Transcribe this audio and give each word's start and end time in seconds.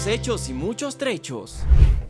Dichos, 0.00 0.06
hechos 0.06 0.48
y 0.48 0.54
muchos 0.54 0.96
trechos. 0.96 1.56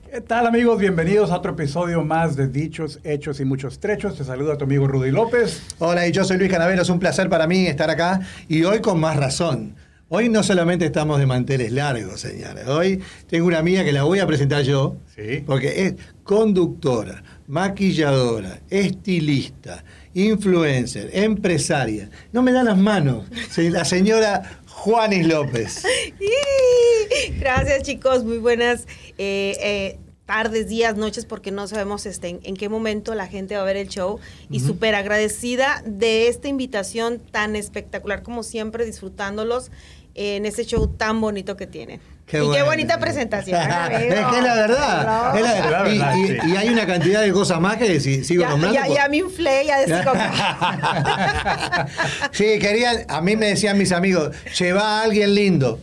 ¿Qué 0.08 0.20
tal 0.20 0.46
amigos? 0.46 0.78
Bienvenidos 0.78 1.32
a 1.32 1.38
otro 1.38 1.52
episodio 1.54 2.04
más 2.04 2.36
de 2.36 2.46
Dichos, 2.46 3.00
Hechos 3.02 3.40
y 3.40 3.44
Muchos 3.44 3.80
Trechos. 3.80 4.16
Te 4.16 4.22
saluda 4.22 4.56
tu 4.56 4.62
amigo 4.64 4.86
Rudy 4.86 5.10
López. 5.10 5.60
Hola, 5.80 6.06
y 6.06 6.12
yo 6.12 6.22
soy 6.24 6.38
Luis 6.38 6.52
Canavero. 6.52 6.82
Es 6.82 6.88
un 6.88 7.00
placer 7.00 7.28
para 7.28 7.48
mí 7.48 7.66
estar 7.66 7.90
acá 7.90 8.20
y 8.48 8.62
hoy 8.62 8.80
con 8.80 9.00
más 9.00 9.16
razón. 9.16 9.74
Hoy 10.08 10.28
no 10.28 10.42
solamente 10.44 10.84
estamos 10.86 11.18
de 11.18 11.26
manteles 11.26 11.72
largos, 11.72 12.20
señores. 12.20 12.66
Hoy 12.68 13.00
tengo 13.28 13.46
una 13.46 13.58
amiga 13.58 13.84
que 13.84 13.92
la 13.92 14.02
voy 14.04 14.18
a 14.20 14.26
presentar 14.26 14.62
yo, 14.62 14.96
Sí. 15.16 15.42
porque 15.46 15.84
es 15.86 15.94
conductora, 16.24 17.22
maquilladora, 17.46 18.60
estilista, 18.70 19.84
influencer, 20.14 21.10
empresaria. 21.12 22.10
No 22.32 22.42
me 22.42 22.50
da 22.52 22.64
las 22.64 22.76
manos. 22.76 23.26
La 23.56 23.84
señora 23.84 24.59
Juanis 24.80 25.26
López. 25.26 25.82
Gracias 27.38 27.82
chicos, 27.82 28.24
muy 28.24 28.38
buenas 28.38 28.86
eh, 29.18 29.54
eh, 29.60 29.98
tardes, 30.24 30.68
días, 30.68 30.96
noches, 30.96 31.26
porque 31.26 31.50
no 31.50 31.68
sabemos 31.68 32.06
este, 32.06 32.28
en, 32.28 32.40
en 32.44 32.56
qué 32.56 32.70
momento 32.70 33.14
la 33.14 33.26
gente 33.26 33.56
va 33.56 33.60
a 33.60 33.64
ver 33.66 33.76
el 33.76 33.88
show. 33.88 34.20
Y 34.48 34.60
súper 34.60 34.94
agradecida 34.94 35.82
de 35.84 36.28
esta 36.28 36.48
invitación 36.48 37.18
tan 37.18 37.56
espectacular 37.56 38.22
como 38.22 38.42
siempre, 38.42 38.86
disfrutándolos 38.86 39.70
en 40.14 40.46
ese 40.46 40.64
show 40.64 40.86
tan 40.86 41.20
bonito 41.20 41.58
que 41.58 41.66
tienen. 41.66 42.00
Qué 42.30 42.44
y 42.44 42.50
qué 42.52 42.62
bonita 42.62 42.98
presentación. 43.00 43.60
es 43.90 43.98
que 43.98 44.08
es 44.38 44.44
la 44.44 44.54
verdad. 44.54 45.36
es 45.36 45.42
la- 45.42 45.70
La 45.82 45.88
y, 45.88 45.98
verdad, 45.98 46.14
y- 46.14 46.26
sí. 46.28 46.38
y 46.46 46.56
hay 46.56 46.68
una 46.68 46.86
cantidad 46.86 47.22
de 47.22 47.32
cosas 47.32 47.60
más 47.60 47.76
que 47.76 47.98
si- 47.98 48.22
sigo 48.24 48.42
Ya, 48.42 48.50
nombrando. 48.50 48.78
ya, 48.78 48.86
pues- 48.86 48.98
ya 48.98 49.08
me 49.08 49.16
inflé, 49.16 49.66
ya 49.66 49.78
decía 49.80 50.04
como- 50.04 50.20
Sí, 52.32 52.58
querían, 52.60 52.98
a 53.08 53.20
mí 53.20 53.36
me 53.36 53.46
decían 53.46 53.76
mis 53.78 53.92
amigos, 53.92 54.30
lleva 54.58 55.00
a 55.00 55.02
alguien 55.02 55.34
lindo. 55.34 55.80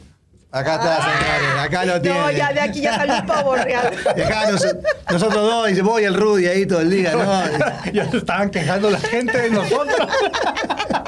Acá 0.50 0.76
está, 0.76 0.96
señores, 1.02 1.60
acá 1.60 1.86
lo 1.86 2.02
tienen. 2.02 2.22
No, 2.22 2.32
ya 2.32 2.54
de 2.54 2.62
aquí 2.62 2.80
ya 2.82 2.96
salió 2.96 3.16
el 3.18 3.26
pavo 3.26 3.56
real. 3.58 3.92
Acá 4.08 4.50
nos- 4.50 4.66
nosotros 5.12 5.46
dos, 5.46 5.68
dice, 5.68 5.82
voy 5.82 6.06
el 6.06 6.14
Rudy 6.16 6.48
ahí 6.48 6.66
todo 6.66 6.80
el 6.80 6.90
día, 6.90 7.12
¿no? 7.12 7.44
Ya 7.94 8.10
se 8.10 8.18
estaban 8.18 8.50
quejando 8.50 8.90
la 8.90 9.00
gente 9.00 9.38
de 9.38 9.50
nosotros. 9.50 10.08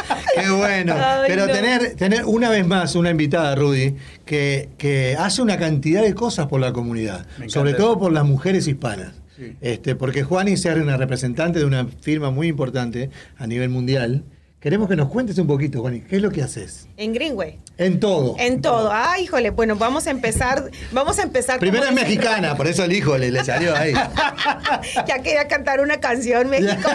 Qué 0.36 0.50
bueno. 0.50 0.96
Ay, 0.98 1.26
Pero 1.28 1.48
no. 1.48 1.54
tener, 1.54 1.96
tener 1.96 2.26
una 2.26 2.50
vez 2.50 2.66
más 2.66 2.96
una 2.96 3.12
invitada, 3.12 3.56
Rudy, 3.56 3.96
que, 4.26 4.70
que 4.78 5.16
hace 5.18 5.42
una 5.42 5.58
cantidad 5.58 6.02
de 6.02 6.14
cosas 6.14 6.48
por 6.48 6.60
la 6.62 6.74
comunidad, 6.74 7.26
sobre 7.48 7.72
eso. 7.72 7.80
todo 7.80 8.00
por 8.00 8.12
las 8.12 8.26
mujeres 8.26 8.68
hispanas. 8.68 9.14
Sí. 9.36 9.56
Este, 9.62 9.96
porque 9.96 10.24
Juani 10.24 10.54
es 10.54 10.66
una 10.66 10.98
representante 10.98 11.60
de 11.60 11.66
una 11.66 11.88
firma 12.02 12.30
muy 12.30 12.48
importante 12.48 13.10
a 13.38 13.48
nivel 13.48 13.70
mundial. 13.70 14.24
Queremos 14.60 14.90
que 14.90 14.98
nos 14.98 15.08
cuentes 15.08 15.38
un 15.38 15.48
poquito, 15.48 15.80
Juani, 15.80 16.02
¿qué 16.02 16.18
es 16.18 16.22
lo 16.22 16.32
que 16.32 16.44
haces? 16.44 16.90
En 16.98 17.14
Greenway. 17.14 17.60
En 17.78 17.98
todo. 18.02 18.36
En 18.38 18.62
todo. 18.62 18.90
Ay, 18.92 19.24
híjole, 19.24 19.52
bueno, 19.52 19.78
vamos 19.78 20.06
a 20.06 20.12
empezar, 20.12 20.70
vamos 20.92 21.18
a 21.18 21.24
empezar. 21.24 21.62
Primero 21.62 21.86
es 21.86 21.94
mexicana, 21.94 22.58
por 22.58 22.68
eso 22.68 22.84
el 22.84 22.92
hijo 22.92 23.18
le, 23.18 23.32
le 23.32 23.42
salió 23.46 23.74
ahí. 23.74 23.94
ya 25.08 25.20
quería 25.24 25.48
cantar 25.48 25.80
una 25.80 26.02
canción 26.02 26.50
México. 26.50 26.90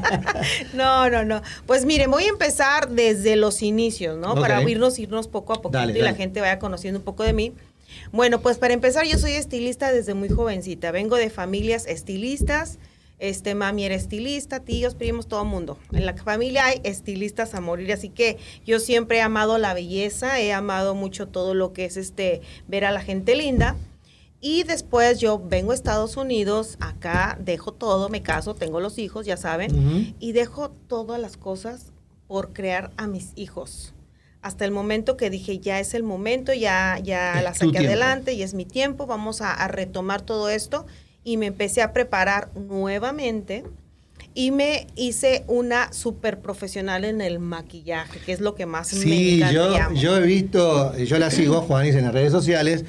no, 0.72 1.10
no, 1.10 1.22
no. 1.22 1.42
Pues 1.66 1.84
miren, 1.84 2.10
voy 2.10 2.24
a 2.24 2.28
empezar 2.28 2.88
desde 2.88 3.36
los 3.36 3.60
inicios, 3.60 4.16
¿no? 4.16 4.34
Para 4.34 4.62
irnos, 4.62 4.98
irnos 4.98 5.28
poco 5.28 5.52
a 5.52 5.60
poquito 5.60 5.78
Dale, 5.78 5.98
y 5.98 6.00
la 6.00 6.14
gente 6.14 6.40
vaya 6.40 6.58
conociendo 6.58 7.00
un 7.00 7.04
poco 7.04 7.24
de 7.24 7.34
mí. 7.34 7.52
Bueno, 8.10 8.40
pues 8.40 8.56
para 8.56 8.72
empezar, 8.72 9.04
yo 9.04 9.18
soy 9.18 9.32
estilista 9.32 9.92
desde 9.92 10.14
muy 10.14 10.30
jovencita. 10.30 10.92
Vengo 10.92 11.16
de 11.16 11.28
familias 11.28 11.84
estilistas. 11.86 12.78
Este, 13.18 13.54
mami 13.54 13.84
era 13.84 13.94
estilista, 13.94 14.60
tíos, 14.60 14.94
primos, 14.94 15.26
todo 15.26 15.44
mundo. 15.44 15.78
En 15.92 16.04
la 16.04 16.14
familia 16.14 16.66
hay 16.66 16.80
estilistas 16.84 17.54
a 17.54 17.60
morir, 17.60 17.92
así 17.92 18.10
que 18.10 18.36
yo 18.66 18.78
siempre 18.78 19.18
he 19.18 19.22
amado 19.22 19.56
la 19.56 19.72
belleza, 19.72 20.38
he 20.40 20.52
amado 20.52 20.94
mucho 20.94 21.26
todo 21.26 21.54
lo 21.54 21.72
que 21.72 21.86
es 21.86 21.96
este 21.96 22.42
ver 22.68 22.84
a 22.84 22.92
la 22.92 23.00
gente 23.00 23.34
linda. 23.34 23.76
Y 24.40 24.64
después 24.64 25.18
yo 25.18 25.38
vengo 25.38 25.72
a 25.72 25.74
Estados 25.74 26.18
Unidos, 26.18 26.76
acá 26.80 27.38
dejo 27.40 27.72
todo, 27.72 28.10
me 28.10 28.22
caso, 28.22 28.54
tengo 28.54 28.80
los 28.80 28.98
hijos, 28.98 29.24
ya 29.24 29.38
saben, 29.38 30.14
y 30.20 30.32
dejo 30.32 30.70
todas 30.70 31.18
las 31.18 31.38
cosas 31.38 31.92
por 32.28 32.52
crear 32.52 32.90
a 32.98 33.06
mis 33.06 33.32
hijos. 33.34 33.94
Hasta 34.42 34.64
el 34.64 34.70
momento 34.70 35.16
que 35.16 35.30
dije, 35.30 35.58
ya 35.58 35.80
es 35.80 35.94
el 35.94 36.02
momento, 36.02 36.52
ya, 36.52 37.00
ya 37.02 37.38
Es 37.38 37.44
la 37.44 37.54
saqué 37.54 37.78
adelante 37.78 38.34
y 38.34 38.42
es 38.42 38.52
mi 38.52 38.66
tiempo, 38.66 39.06
vamos 39.06 39.40
a, 39.40 39.52
a 39.52 39.68
retomar 39.68 40.20
todo 40.20 40.50
esto. 40.50 40.86
Y 41.26 41.36
me 41.38 41.46
empecé 41.46 41.82
a 41.82 41.92
preparar 41.92 42.48
nuevamente 42.54 43.64
y 44.32 44.52
me 44.52 44.86
hice 44.94 45.42
una 45.48 45.92
súper 45.92 46.38
profesional 46.38 47.04
en 47.04 47.20
el 47.20 47.40
maquillaje, 47.40 48.20
que 48.20 48.32
es 48.32 48.40
lo 48.40 48.54
que 48.54 48.64
más 48.64 48.92
me 48.94 49.00
Sí, 49.00 49.42
encanta 49.42 49.52
y 49.52 49.54
yo, 49.54 50.00
yo 50.00 50.16
he 50.18 50.22
visto, 50.22 50.96
yo 50.96 51.18
la 51.18 51.30
sigo, 51.32 51.62
Juanis, 51.62 51.96
en 51.96 52.04
las 52.04 52.12
redes 52.14 52.30
sociales, 52.30 52.84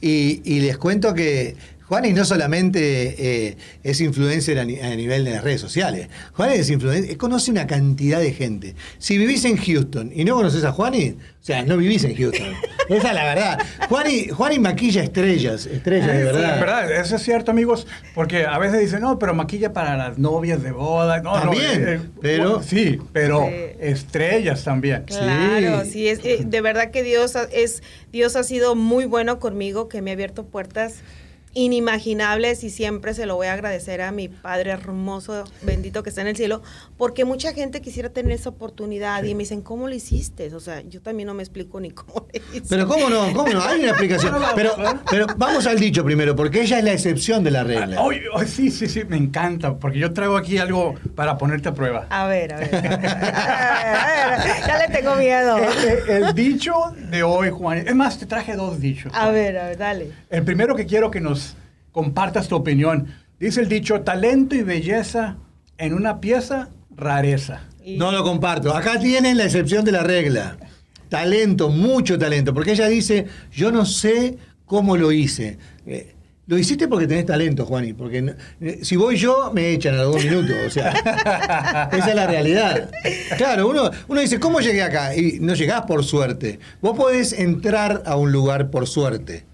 y, 0.00 0.40
y 0.44 0.60
les 0.60 0.78
cuento 0.78 1.12
que 1.14 1.56
Juanis 1.90 2.14
no 2.14 2.24
solamente 2.24 3.48
eh, 3.48 3.56
es 3.82 4.00
influencer 4.00 4.60
a, 4.60 4.64
ni- 4.64 4.78
a 4.78 4.94
nivel 4.94 5.24
de 5.24 5.32
las 5.32 5.42
redes 5.42 5.60
sociales, 5.60 6.08
Juanis 6.34 6.60
es 6.60 6.70
influencer, 6.70 7.16
conoce 7.16 7.50
una 7.50 7.66
cantidad 7.66 8.20
de 8.20 8.32
gente. 8.32 8.76
Si 8.98 9.18
vivís 9.18 9.44
en 9.44 9.56
Houston 9.56 10.12
y 10.14 10.24
no 10.24 10.36
conoces 10.36 10.62
a 10.62 10.70
Juanis, 10.70 11.14
o 11.14 11.42
sea, 11.44 11.64
no 11.64 11.76
vivís 11.76 12.04
en 12.04 12.14
Houston. 12.14 12.46
Esa 12.88 13.08
es 13.08 13.14
la 13.14 13.24
verdad. 13.24 13.58
Juanis, 13.88 14.30
Juanis 14.32 14.60
maquilla 14.60 15.02
estrellas, 15.02 15.66
estrellas 15.66 16.06
de 16.06 16.18
Sí, 16.18 16.22
verdad. 16.24 16.60
verdad, 16.60 16.92
eso 17.00 17.16
es 17.16 17.22
cierto, 17.24 17.50
amigos, 17.50 17.88
porque 18.14 18.46
a 18.46 18.56
veces 18.58 18.78
dicen, 18.80 19.00
no, 19.00 19.18
pero 19.18 19.34
maquilla 19.34 19.72
para 19.72 19.96
las 19.96 20.16
novias 20.16 20.62
de 20.62 20.70
boda. 20.70 21.20
No, 21.22 21.34
no, 21.44 21.50
También, 21.50 22.12
pero- 22.22 22.44
bueno, 22.50 22.62
sí, 22.62 23.00
pero 23.12 23.48
Sí. 23.48 23.54
estrellas 23.80 24.62
también. 24.62 25.02
Claro, 25.06 25.84
Sí. 25.84 25.90
sí, 25.90 26.08
es, 26.08 26.20
eh, 26.24 26.42
de 26.46 26.60
verdad 26.60 26.92
que 26.92 27.02
Dios 27.02 27.34
ha, 27.34 27.48
es, 27.52 27.82
Dios 28.12 28.36
ha 28.36 28.44
sido 28.44 28.76
muy 28.76 29.06
bueno 29.06 29.40
conmigo, 29.40 29.88
que 29.88 30.02
me 30.02 30.10
ha 30.10 30.14
abierto 30.14 30.44
puertas 30.44 30.94
inimaginables 31.54 32.62
y 32.62 32.70
siempre 32.70 33.12
se 33.14 33.26
lo 33.26 33.34
voy 33.34 33.48
a 33.48 33.54
agradecer 33.54 34.02
a 34.02 34.12
mi 34.12 34.28
Padre 34.28 34.70
hermoso, 34.70 35.44
bendito 35.62 36.02
que 36.02 36.10
está 36.10 36.20
en 36.20 36.28
el 36.28 36.36
cielo, 36.36 36.62
porque 36.96 37.24
mucha 37.24 37.52
gente 37.52 37.80
quisiera 37.80 38.10
tener 38.10 38.32
esa 38.32 38.50
oportunidad 38.50 39.24
y 39.24 39.34
me 39.34 39.40
dicen, 39.40 39.62
¿cómo 39.62 39.88
lo 39.88 39.94
hiciste? 39.94 40.54
O 40.54 40.60
sea, 40.60 40.82
yo 40.82 41.00
también 41.00 41.26
no 41.26 41.34
me 41.34 41.42
explico 41.42 41.80
ni 41.80 41.90
cómo 41.90 42.26
le 42.32 42.40
hice. 42.52 42.66
Pero 42.68 42.86
cómo 42.86 43.10
no, 43.10 43.32
cómo 43.32 43.52
no, 43.52 43.62
hay 43.62 43.80
una 43.80 43.90
explicación. 43.90 44.36
Pero, 44.54 44.74
pero 45.10 45.26
vamos 45.36 45.66
al 45.66 45.78
dicho 45.78 46.04
primero, 46.04 46.36
porque 46.36 46.62
ella 46.62 46.78
es 46.78 46.84
la 46.84 46.92
excepción 46.92 47.42
de 47.42 47.50
la 47.50 47.64
regla. 47.64 48.00
Ay, 48.00 48.20
ay, 48.36 48.46
sí, 48.46 48.70
sí, 48.70 48.86
sí, 48.86 49.04
me 49.04 49.16
encanta, 49.16 49.76
porque 49.76 49.98
yo 49.98 50.12
traigo 50.12 50.36
aquí 50.36 50.58
algo 50.58 50.94
para 51.16 51.36
ponerte 51.36 51.68
a 51.68 51.74
prueba. 51.74 52.06
A 52.10 52.26
ver, 52.26 52.54
a 52.54 52.58
ver. 52.58 52.70
A 52.80 54.06
ver, 54.06 54.18
a 54.18 54.44
ver, 54.44 54.66
ya 54.66 54.78
le 54.78 54.94
tengo 54.94 55.14
miedo. 55.16 55.56
El 56.08 56.34
dicho 56.34 56.74
de 57.10 57.22
hoy, 57.22 57.50
Juan, 57.50 57.78
es 57.78 57.94
más, 57.94 58.18
te 58.18 58.26
traje 58.26 58.54
dos 58.54 58.80
dichos. 58.80 59.12
A 59.14 59.30
ver, 59.30 59.58
a 59.58 59.66
ver, 59.68 59.78
dale. 59.78 60.10
El 60.28 60.44
primero 60.44 60.74
que 60.74 60.86
quiero 60.86 61.10
que 61.10 61.20
nos 61.20 61.39
compartas 61.92 62.48
tu 62.48 62.56
opinión. 62.56 63.06
Dice 63.38 63.60
el 63.60 63.68
dicho, 63.68 64.00
talento 64.02 64.54
y 64.54 64.62
belleza 64.62 65.36
en 65.78 65.94
una 65.94 66.20
pieza, 66.20 66.68
rareza. 66.94 67.62
Y- 67.84 67.96
No 67.96 68.12
lo 68.12 68.22
comparto. 68.22 68.74
Acá 68.74 68.98
tienen 69.00 69.36
la 69.38 69.44
excepción 69.44 69.84
de 69.84 69.92
la 69.92 70.02
regla. 70.02 70.56
Talento, 71.08 71.70
mucho 71.70 72.18
talento. 72.18 72.52
Porque 72.54 72.72
ella 72.72 72.86
dice, 72.88 73.26
yo 73.52 73.72
no 73.72 73.84
sé 73.84 74.36
cómo 74.66 74.96
lo 74.96 75.10
hice. 75.10 75.58
Eh, 75.86 76.14
lo 76.46 76.58
hiciste 76.58 76.86
porque 76.88 77.06
tenés 77.06 77.26
talento, 77.26 77.64
Juani. 77.64 77.94
Porque 77.94 78.22
no- 78.22 78.32
eh, 78.60 78.80
si 78.82 78.96
voy 78.96 79.16
yo, 79.16 79.50
me 79.54 79.70
echan 79.72 79.94
a 79.94 80.02
los 80.02 80.14
dos 80.16 80.24
minutos. 80.24 80.56
O 80.66 80.70
sea, 80.70 80.90
esa 81.92 82.08
es 82.10 82.14
la 82.14 82.26
realidad. 82.26 82.90
Claro, 83.38 83.68
uno, 83.68 83.90
uno 84.08 84.20
dice, 84.20 84.38
¿cómo 84.38 84.60
llegué 84.60 84.82
acá? 84.82 85.16
Y 85.16 85.38
no 85.40 85.54
llegás 85.54 85.82
por 85.82 86.04
suerte. 86.04 86.58
Vos 86.82 86.96
podés 86.96 87.32
entrar 87.32 88.02
a 88.04 88.16
un 88.16 88.30
lugar 88.32 88.70
por 88.70 88.86
suerte. 88.86 89.44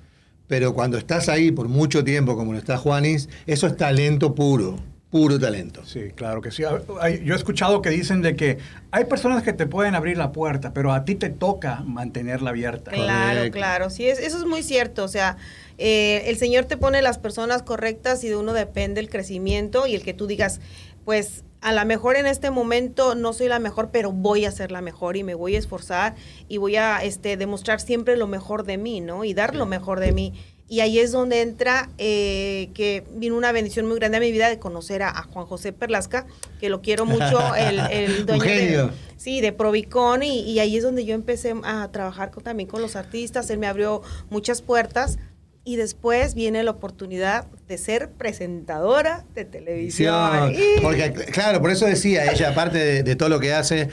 Pero 0.48 0.75
cuando 0.75 0.97
estás 0.98 1.28
ahí 1.28 1.51
por 1.51 1.69
mucho 1.69 2.04
tiempo, 2.04 2.37
como 2.37 2.53
lo 2.53 2.59
está 2.59 2.77
Juanis, 2.77 3.28
eso 3.47 3.66
es 3.66 3.77
talento 3.77 4.34
puro. 4.34 4.78
Puro 5.10 5.39
talento. 5.39 5.84
Sí, 5.87 6.10
claro 6.15 6.43
que 6.43 6.51
sí. 6.51 6.63
Yo 6.63 7.34
he 7.34 7.37
escuchado 7.37 7.81
que 7.81 7.91
dicen 7.91 8.22
de 8.22 8.34
que 8.34 8.59
hay 8.91 9.04
personas 9.04 9.45
que 9.45 9.53
te 9.53 9.66
pueden 9.66 9.95
abrir 9.95 10.19
la 10.19 10.33
puerta, 10.33 10.75
pero 10.75 10.93
a 10.93 11.04
ti 11.04 11.15
te 11.15 11.31
toca 11.31 11.81
mantenerla 11.87 12.51
abierta. 12.51 12.91
Claro, 12.91 13.37
Correcto. 13.39 13.57
claro, 13.57 13.91
sí, 13.91 14.07
es, 14.09 14.19
eso 14.19 14.37
es 14.37 14.45
muy 14.45 14.65
cierto. 14.65 15.04
O 15.04 15.09
sea, 15.09 15.37
eh, 15.78 16.25
el 16.27 16.37
Señor 16.37 16.65
te 16.65 16.77
pone 16.77 17.03
las 17.03 17.19
personas 17.19 17.63
correctas 17.63 18.25
y 18.25 18.28
de 18.28 18.37
uno 18.37 18.53
depende 18.53 19.01
el 19.01 19.09
crecimiento 19.09 19.87
y 19.87 19.95
el 19.95 20.03
que 20.03 20.13
tú 20.13 20.27
digas, 20.27 20.60
pues 21.04 21.45
a 21.60 21.72
lo 21.72 21.84
mejor 21.84 22.16
en 22.16 22.26
este 22.26 22.50
momento 22.50 23.14
no 23.14 23.32
soy 23.32 23.48
la 23.48 23.58
mejor, 23.58 23.91
pero 23.91 24.12
voy 24.12 24.44
a 24.44 24.50
ser 24.50 24.70
la 24.70 24.80
mejor 24.82 25.16
y 25.16 25.24
me 25.24 25.34
voy 25.34 25.56
a 25.56 25.58
esforzar 25.58 26.14
y 26.48 26.58
voy 26.58 26.76
a 26.76 27.03
este, 27.03 27.36
demostrar 27.36 27.80
siempre 27.80 28.16
lo 28.16 28.26
mejor 28.26 28.64
de 28.64 28.76
mí, 28.78 29.00
¿no? 29.00 29.24
Y 29.24 29.34
dar 29.34 29.54
lo 29.56 29.66
mejor 29.66 30.00
de 30.00 30.12
mí. 30.12 30.32
Y 30.68 30.80
ahí 30.80 30.98
es 30.98 31.12
donde 31.12 31.42
entra 31.42 31.91
eh, 31.97 32.70
que 32.74 33.04
vino 33.12 33.36
una 33.36 33.53
bendición 33.53 33.86
muy 33.86 33.97
grande 34.00 34.16
a 34.16 34.20
mi 34.20 34.32
vida 34.32 34.48
de 34.48 34.58
conocer 34.58 35.03
a, 35.03 35.10
a 35.10 35.22
Juan 35.22 35.47
José 35.47 35.72
Perlasca, 35.72 36.26
que 36.58 36.68
lo 36.68 36.82
quiero 36.82 37.06
mucho, 37.06 37.54
el, 37.56 37.78
el 37.91 38.26
dueño 38.26 38.42
de. 38.42 38.91
Sí, 39.16 39.41
de 39.41 39.53
Provicon 39.53 40.22
y, 40.24 40.41
y 40.41 40.58
ahí 40.58 40.76
es 40.76 40.82
donde 40.82 41.04
yo 41.04 41.14
empecé 41.14 41.54
a 41.64 41.88
trabajar 41.92 42.30
con- 42.32 42.42
también 42.42 42.68
con 42.68 42.82
los 42.82 42.97
artistas, 42.97 43.48
él 43.50 43.58
me 43.58 43.66
abrió 43.68 44.03
muchas 44.28 44.60
puertas 44.60 45.18
y 45.64 45.76
después 45.76 46.34
viene 46.34 46.62
la 46.64 46.72
oportunidad 46.72 47.47
de 47.68 47.78
ser 47.78 48.10
presentadora 48.10 49.24
de 49.34 49.45
televisión. 49.45 50.53
Porque, 50.83 51.13
claro, 51.33 51.60
por 51.60 51.71
eso 51.71 51.86
decía 51.86 52.30
ella, 52.33 52.51
aparte 52.51 52.78
de, 52.78 53.03
de 53.03 53.16
todo 53.16 53.28
lo 53.28 53.41
que 53.41 53.53
hace, 53.53 53.89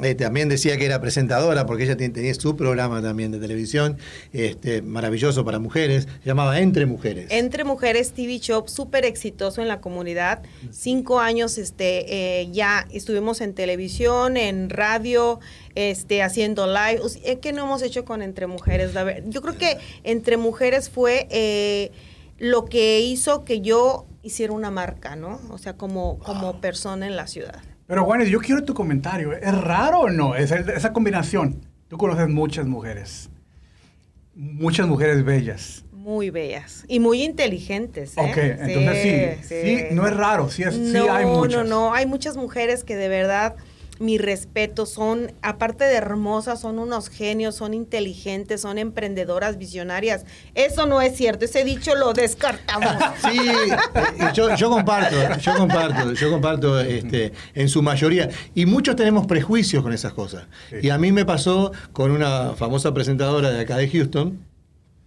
eh, 0.00 0.14
también 0.14 0.48
decía 0.48 0.76
que 0.76 0.84
era 0.86 1.00
presentadora, 1.00 1.66
porque 1.66 1.82
ella 1.82 1.96
ten- 1.96 2.12
tenía 2.12 2.32
su 2.34 2.54
programa 2.56 3.02
también 3.02 3.32
de 3.32 3.40
televisión, 3.40 3.98
este, 4.32 4.80
maravilloso 4.82 5.44
para 5.44 5.58
mujeres, 5.58 6.06
se 6.22 6.28
llamaba 6.28 6.60
Entre 6.60 6.86
Mujeres. 6.86 7.26
Entre 7.30 7.64
Mujeres 7.64 8.12
TV 8.12 8.38
Shop, 8.38 8.68
súper 8.68 9.04
exitoso 9.04 9.60
en 9.62 9.66
la 9.66 9.80
comunidad. 9.80 10.42
Cinco 10.70 11.18
años 11.18 11.58
este, 11.58 12.42
eh, 12.42 12.48
ya 12.52 12.86
estuvimos 12.92 13.40
en 13.40 13.54
televisión, 13.54 14.36
en 14.36 14.70
radio, 14.70 15.40
este, 15.74 16.22
haciendo 16.22 16.68
live. 16.68 17.00
¿Qué 17.40 17.52
no 17.52 17.64
hemos 17.64 17.82
hecho 17.82 18.04
con 18.04 18.22
Entre 18.22 18.46
Mujeres? 18.46 18.92
Yo 19.26 19.42
creo 19.42 19.58
que 19.58 19.78
Entre 20.04 20.36
Mujeres 20.36 20.88
fue 20.88 21.26
eh, 21.30 21.90
lo 22.38 22.64
que 22.66 23.00
hizo 23.00 23.44
que 23.44 23.60
yo 23.60 24.06
hiciera 24.22 24.52
una 24.52 24.70
marca, 24.70 25.16
¿no? 25.16 25.40
O 25.50 25.58
sea, 25.58 25.76
como, 25.76 26.18
como 26.20 26.60
persona 26.60 27.06
en 27.06 27.16
la 27.16 27.26
ciudad. 27.26 27.60
Pero 27.86 28.04
Juan, 28.04 28.22
yo 28.24 28.40
quiero 28.40 28.64
tu 28.64 28.74
comentario. 28.74 29.32
¿Es 29.32 29.56
raro 29.60 30.00
o 30.00 30.10
no 30.10 30.34
esa, 30.36 30.56
esa 30.56 30.92
combinación? 30.92 31.64
Tú 31.88 31.96
conoces 31.96 32.28
muchas 32.28 32.66
mujeres. 32.66 33.30
Muchas 34.34 34.86
mujeres 34.86 35.24
bellas. 35.24 35.84
Muy 35.92 36.30
bellas 36.30 36.84
y 36.88 37.00
muy 37.00 37.22
inteligentes. 37.22 38.16
¿eh? 38.16 38.20
Ok, 38.20 38.36
entonces 38.38 39.38
sí, 39.46 39.48
sí, 39.48 39.84
no 39.90 40.06
es 40.06 40.16
raro, 40.16 40.48
sí 40.48 40.62
es- 40.62 40.74
sí 40.74 40.92
no, 40.94 41.12
hay 41.12 41.26
muchas. 41.26 41.64
No, 41.64 41.88
no, 41.88 41.94
hay 41.94 42.06
muchas 42.06 42.36
mujeres 42.36 42.84
que 42.84 42.96
de 42.96 43.08
verdad, 43.08 43.56
mi 43.98 44.18
respeto, 44.18 44.86
son, 44.86 45.32
aparte 45.42 45.84
de 45.84 45.94
hermosas, 45.94 46.60
son 46.60 46.78
unos 46.78 47.08
genios, 47.08 47.56
son 47.56 47.74
inteligentes, 47.74 48.60
son 48.60 48.78
emprendedoras, 48.78 49.58
visionarias. 49.58 50.24
Eso 50.54 50.86
no 50.86 51.00
es 51.00 51.16
cierto, 51.16 51.44
ese 51.44 51.64
dicho 51.64 51.94
lo 51.94 52.12
descartamos. 52.12 52.88
Sí, 53.18 53.38
eh, 53.38 54.30
yo, 54.32 54.54
yo 54.54 54.70
comparto, 54.70 55.16
yo 55.40 55.56
comparto, 55.56 56.12
yo 56.12 56.30
comparto 56.30 56.80
este, 56.80 57.32
en 57.54 57.68
su 57.68 57.82
mayoría. 57.82 58.28
Y 58.54 58.64
muchos 58.64 58.96
tenemos 58.96 59.26
prejuicios 59.26 59.82
con 59.82 59.92
esas 59.92 60.12
cosas. 60.12 60.44
Y 60.82 60.90
a 60.90 60.98
mí 60.98 61.10
me 61.12 61.24
pasó 61.24 61.72
con 61.92 62.10
una 62.10 62.54
famosa 62.54 62.94
presentadora 62.94 63.50
de 63.50 63.60
acá 63.60 63.76
de 63.76 63.88
Houston, 63.88 64.38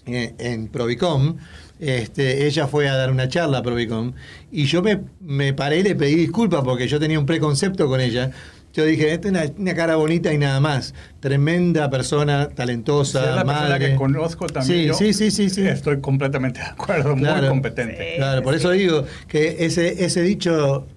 eh, 0.05 0.33
en 0.39 0.67
Provicom. 0.67 1.37
Este, 1.79 2.45
ella 2.45 2.67
fue 2.67 2.87
a 2.89 2.95
dar 2.95 3.11
una 3.11 3.27
charla 3.27 3.59
a 3.59 3.63
Provicom 3.63 4.13
y 4.51 4.65
yo 4.65 4.83
me, 4.83 5.01
me 5.19 5.51
paré 5.53 5.79
y 5.79 5.83
le 5.83 5.95
pedí 5.95 6.13
disculpas 6.13 6.63
porque 6.63 6.87
yo 6.87 6.99
tenía 6.99 7.19
un 7.19 7.25
preconcepto 7.25 7.87
con 7.87 8.01
ella. 8.01 8.31
Yo 8.73 8.85
dije, 8.85 9.13
esta 9.13 9.27
es 9.27 9.31
una, 9.33 9.43
una 9.57 9.75
cara 9.75 9.95
bonita 9.97 10.31
y 10.33 10.37
nada 10.37 10.59
más. 10.59 10.93
Tremenda 11.19 11.89
persona, 11.89 12.49
talentosa, 12.49 13.29
es 13.29 13.35
la 13.35 13.45
persona 13.45 13.79
que 13.79 13.95
conozco 13.95 14.47
también. 14.47 14.79
Sí, 14.79 14.85
yo 14.87 14.93
sí, 14.93 15.13
sí, 15.13 15.31
sí, 15.31 15.49
sí. 15.49 15.67
Estoy 15.67 15.99
completamente 15.99 16.59
de 16.59 16.65
acuerdo, 16.67 17.15
muy 17.15 17.47
competente. 17.47 18.11
Sí. 18.11 18.17
Claro, 18.17 18.41
por 18.43 18.55
eso 18.55 18.71
digo 18.71 19.05
que 19.27 19.65
ese, 19.65 20.05
ese 20.05 20.21
dicho 20.21 20.87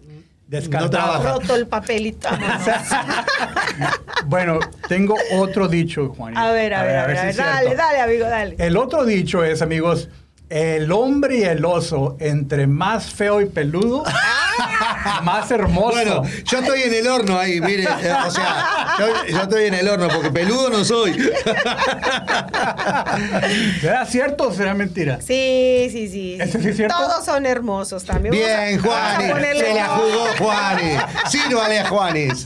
Descartado. 0.46 0.84
no 0.84 0.90
trabaja. 0.90 1.32
Roto 1.34 1.56
el 1.56 1.66
papelito. 1.66 2.28
Bueno, 4.26 4.58
tengo 4.88 5.16
otro 5.32 5.68
dicho, 5.68 6.08
Juan. 6.16 6.36
A 6.36 6.50
ver, 6.52 6.72
a 6.74 6.82
ver, 6.82 6.96
a 6.96 7.06
ver, 7.06 7.18
a 7.18 7.24
ver, 7.24 7.36
dale, 7.36 7.74
dale, 7.74 8.00
amigo, 8.00 8.24
dale. 8.24 8.54
El 8.58 8.76
otro 8.76 9.04
dicho 9.04 9.44
es, 9.44 9.60
amigos, 9.62 10.08
el 10.54 10.92
hombre 10.92 11.38
y 11.38 11.42
el 11.42 11.64
oso, 11.64 12.16
entre 12.20 12.68
más 12.68 13.12
feo 13.12 13.40
y 13.40 13.46
peludo, 13.46 14.04
más 15.24 15.50
hermoso. 15.50 15.90
Bueno, 15.90 16.22
yo 16.44 16.58
estoy 16.58 16.82
en 16.82 16.94
el 16.94 17.08
horno 17.08 17.36
ahí, 17.36 17.60
mire, 17.60 17.82
eh, 17.82 18.14
o 18.24 18.30
sea, 18.30 18.94
yo, 18.96 19.06
yo 19.32 19.42
estoy 19.42 19.64
en 19.64 19.74
el 19.74 19.88
horno 19.88 20.06
porque 20.14 20.30
peludo 20.30 20.70
no 20.70 20.84
soy. 20.84 21.12
¿Será 23.80 24.06
cierto 24.06 24.46
o 24.46 24.52
será 24.52 24.74
mentira? 24.74 25.18
Sí, 25.20 25.88
sí, 25.90 26.08
sí. 26.08 26.38
¿Eso 26.40 26.60
sí 26.60 26.68
es 26.68 26.76
cierto? 26.76 26.94
Todos 26.98 27.24
son 27.24 27.46
hermosos 27.46 28.04
también. 28.04 28.32
Bien, 28.32 28.80
ponerle 28.80 29.58
se 29.58 29.74
la 29.74 29.88
Juanis. 30.38 31.00
Sírvale 31.28 31.78
a 31.80 31.88
Juanis. 31.88 32.44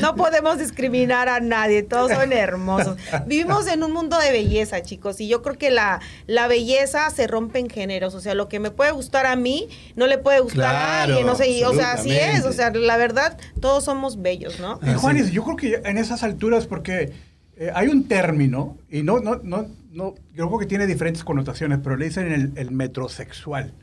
No 0.00 0.14
podemos 0.14 0.58
discriminar 0.58 1.28
a 1.28 1.40
nadie, 1.40 1.82
todos 1.82 2.12
son 2.12 2.32
hermosos. 2.32 2.96
Vivimos 3.26 3.66
en 3.66 3.82
un 3.82 3.92
mundo 3.92 4.18
de 4.18 4.30
belleza, 4.32 4.82
chicos, 4.82 5.20
y 5.20 5.28
yo 5.28 5.42
creo 5.42 5.56
que 5.56 5.70
la, 5.70 6.00
la 6.26 6.46
belleza 6.48 7.08
se 7.10 7.26
rompe 7.26 7.58
en 7.58 7.68
géneros. 7.70 8.14
O 8.14 8.20
sea, 8.20 8.34
lo 8.34 8.48
que 8.48 8.60
me 8.60 8.70
puede 8.70 8.92
gustar 8.92 9.26
a 9.26 9.36
mí 9.36 9.68
no 9.96 10.06
le 10.06 10.18
puede 10.18 10.40
gustar 10.40 10.64
a 10.64 10.70
Claro, 10.70 11.12
nadie. 11.12 11.24
No 11.24 11.34
sé, 11.34 11.50
y, 11.50 11.62
o 11.64 11.72
sea, 11.72 11.92
así 11.92 12.16
es. 12.16 12.44
O 12.44 12.52
sea, 12.52 12.70
la 12.70 12.96
verdad, 12.96 13.38
todos 13.60 13.84
somos 13.84 14.20
bellos, 14.20 14.60
¿no? 14.60 14.80
Y 14.82 14.94
Juanis, 14.94 15.26
sí. 15.26 15.32
yo 15.32 15.44
creo 15.44 15.56
que 15.56 15.82
en 15.84 15.98
esas 15.98 16.22
alturas, 16.22 16.66
porque 16.66 17.12
eh, 17.56 17.70
hay 17.74 17.88
un 17.88 18.08
término, 18.08 18.76
y 18.90 19.02
no, 19.02 19.20
no, 19.20 19.40
no, 19.42 19.66
no, 19.90 20.14
yo 20.34 20.48
creo 20.48 20.58
que 20.58 20.66
tiene 20.66 20.86
diferentes 20.86 21.24
connotaciones, 21.24 21.78
pero 21.82 21.96
le 21.96 22.06
dicen 22.06 22.32
el, 22.32 22.52
el 22.56 22.70
metrosexual. 22.70 23.74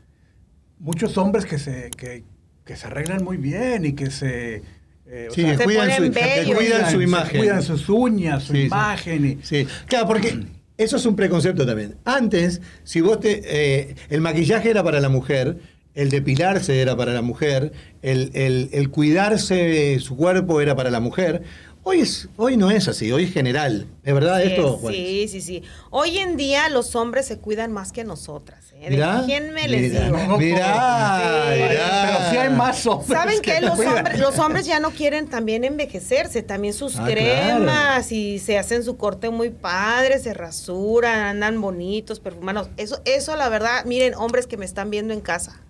Muchos 0.78 1.18
hombres 1.18 1.44
que 1.44 1.58
se, 1.58 1.90
que, 1.90 2.24
que 2.70 2.76
se 2.76 2.86
arreglan 2.86 3.24
muy 3.24 3.36
bien 3.36 3.84
y 3.84 3.94
que 3.94 4.12
se... 4.12 4.62
eh, 5.08 5.26
o 5.28 5.34
Sí, 5.34 5.42
sea, 5.42 5.50
que 5.52 5.58
Se 5.58 5.64
cuidan, 5.64 5.90
su, 5.90 6.12
que 6.12 6.54
cuidan 6.54 6.90
su 6.92 7.02
imagen. 7.02 7.38
Cuidan 7.40 7.62
sus 7.64 7.88
uñas, 7.88 8.44
su 8.44 8.52
Sí, 8.52 8.60
sí. 8.60 8.66
imagen. 8.66 9.26
y- 9.26 9.38
Sí, 9.44 9.66
claro, 9.88 10.06
porque 10.06 10.44
eso 10.78 10.96
es 10.96 11.04
un 11.04 11.16
preconcepto 11.16 11.66
también. 11.66 11.96
Antes, 12.04 12.60
si 12.84 13.00
vos 13.00 13.18
te. 13.18 13.42
eh, 13.44 13.96
el 14.08 14.20
maquillaje 14.20 14.70
era 14.70 14.84
para 14.84 15.00
la 15.00 15.08
mujer, 15.08 15.58
el 15.94 16.10
depilarse 16.10 16.80
era 16.80 16.96
para 16.96 17.12
la 17.12 17.22
mujer, 17.22 17.72
el, 18.02 18.30
el- 18.34 18.70
el 18.72 18.88
cuidarse 18.90 19.98
su 19.98 20.16
cuerpo 20.16 20.60
era 20.60 20.76
para 20.76 20.90
la 20.90 21.00
mujer. 21.00 21.42
Hoy, 21.82 22.00
es, 22.00 22.28
hoy 22.36 22.58
no 22.58 22.70
es 22.70 22.88
así, 22.88 23.10
hoy 23.10 23.24
es 23.24 23.32
general. 23.32 23.86
¿Es 24.04 24.12
verdad 24.12 24.38
Sí, 24.42 24.48
esto? 24.48 24.76
Juan? 24.76 24.92
sí, 24.94 25.28
sí, 25.28 25.40
sí. 25.40 25.62
Hoy 25.90 26.18
en 26.18 26.36
día 26.36 26.68
los 26.68 26.94
hombres 26.94 27.26
se 27.26 27.38
cuidan 27.38 27.72
más 27.72 27.90
que 27.90 28.04
nosotras. 28.04 28.66
¿eh? 28.74 28.88
Mirá, 28.90 29.22
Déjenme 29.22 29.66
les 29.66 29.90
digo. 29.92 30.36
Mirá, 30.36 30.36
Sí. 30.38 31.62
mirá. 31.62 32.02
Pero 32.04 32.30
sí 32.30 32.36
hay 32.36 32.50
más 32.50 32.86
hombres. 32.86 33.08
¿Saben 33.08 33.40
qué? 33.40 33.60
Los 33.62 33.78
hombres, 33.80 34.18
los 34.18 34.38
hombres 34.38 34.66
ya 34.66 34.78
no 34.78 34.90
quieren 34.90 35.26
también 35.28 35.64
envejecerse, 35.64 36.42
también 36.42 36.74
sus 36.74 36.96
Ah, 36.98 37.06
cremas 37.06 38.12
y 38.12 38.38
se 38.40 38.58
hacen 38.58 38.84
su 38.84 38.98
corte 38.98 39.30
muy 39.30 39.48
padre, 39.48 40.18
se 40.18 40.34
rasuran, 40.34 41.18
andan 41.20 41.58
bonitos, 41.62 42.20
perfumados. 42.20 42.68
Eso, 42.76 43.00
eso 43.06 43.36
la 43.36 43.48
verdad, 43.48 43.86
miren, 43.86 44.14
hombres 44.16 44.46
que 44.46 44.58
me 44.58 44.66
están 44.66 44.90
viendo 44.90 45.14
en 45.14 45.20
casa. 45.22 45.62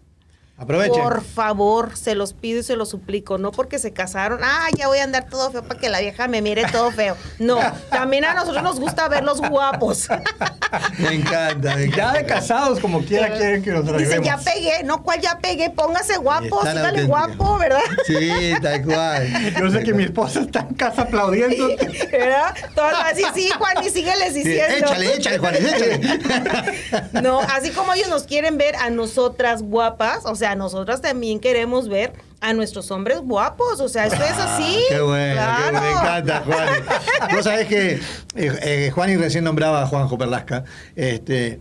Aprovechen. 0.60 1.02
Por 1.02 1.24
favor, 1.24 1.96
se 1.96 2.14
los 2.14 2.34
pido 2.34 2.60
y 2.60 2.62
se 2.62 2.76
los 2.76 2.90
suplico, 2.90 3.38
no 3.38 3.50
porque 3.50 3.78
se 3.78 3.92
casaron, 3.94 4.40
ah, 4.42 4.68
ya 4.76 4.88
voy 4.88 4.98
a 4.98 5.04
andar 5.04 5.26
todo 5.30 5.50
feo 5.50 5.62
para 5.62 5.80
que 5.80 5.88
la 5.88 6.00
vieja 6.00 6.28
me 6.28 6.42
mire 6.42 6.64
todo 6.70 6.90
feo. 6.92 7.16
No, 7.38 7.58
también 7.90 8.26
a 8.26 8.34
nosotros 8.34 8.62
nos 8.62 8.78
gusta 8.78 9.08
verlos 9.08 9.40
guapos. 9.40 10.08
Me 10.98 11.14
encanta, 11.14 11.74
me 11.74 11.88
Ya 11.90 11.94
encanta. 11.94 12.12
de 12.18 12.26
casados, 12.26 12.78
como 12.78 13.02
quiera, 13.04 13.36
quieren 13.36 13.60
que 13.60 13.72
nos 13.72 13.88
arreglemos. 13.88 14.24
ya 14.24 14.36
pegué, 14.38 14.84
no, 14.84 15.02
¿cuál 15.02 15.20
ya 15.20 15.36
pegué? 15.40 15.68
Póngase 15.70 16.16
guapo, 16.18 16.60
sígale 16.64 17.02
guapo, 17.04 17.58
¿verdad? 17.58 17.80
Sí, 18.06 18.52
tal 18.62 18.84
cual. 18.84 19.52
Yo 19.58 19.68
sé 19.72 19.82
que 19.82 19.92
mi 19.92 20.04
esposa 20.04 20.42
está 20.42 20.60
en 20.60 20.74
casa 20.74 21.02
aplaudiendo. 21.02 21.66
¿Verdad? 22.12 22.54
Todos 22.76 22.92
así, 23.04 23.24
sí, 23.34 23.50
Juan, 23.58 23.84
y 23.84 23.90
sígueles 23.90 24.32
Sí, 24.32 24.44
diciendo. 24.44 24.76
échale, 24.86 25.14
échale, 25.16 25.38
Juanes, 25.38 25.60
échale. 25.64 26.00
No, 27.20 27.40
así 27.40 27.70
como 27.70 27.92
ellos 27.94 28.08
nos 28.08 28.22
quieren 28.22 28.56
ver 28.56 28.76
a 28.76 28.90
nosotras 28.90 29.62
guapas, 29.62 30.20
o 30.24 30.36
sea, 30.36 30.49
nosotras 30.54 31.00
también 31.00 31.40
queremos 31.40 31.88
ver 31.88 32.12
a 32.40 32.52
nuestros 32.52 32.90
hombres 32.90 33.20
guapos, 33.20 33.80
o 33.80 33.88
sea, 33.88 34.06
esto 34.06 34.22
es 34.22 34.32
así. 34.38 34.76
Ah, 34.76 34.94
Qué 34.94 35.00
bueno, 35.00 35.42
qué 35.66 35.72
me 35.80 35.90
encanta, 35.90 36.42
Juan. 36.46 36.68
Vos 37.34 37.44
sabés 37.44 37.66
que 37.66 37.92
eh, 37.92 38.00
eh, 38.36 38.90
Juan 38.94 39.10
y 39.10 39.16
recién 39.16 39.44
nombraba 39.44 39.82
a 39.82 39.86
Juanjo 39.86 40.16
Perlasca. 40.16 40.64
Este, 40.96 41.58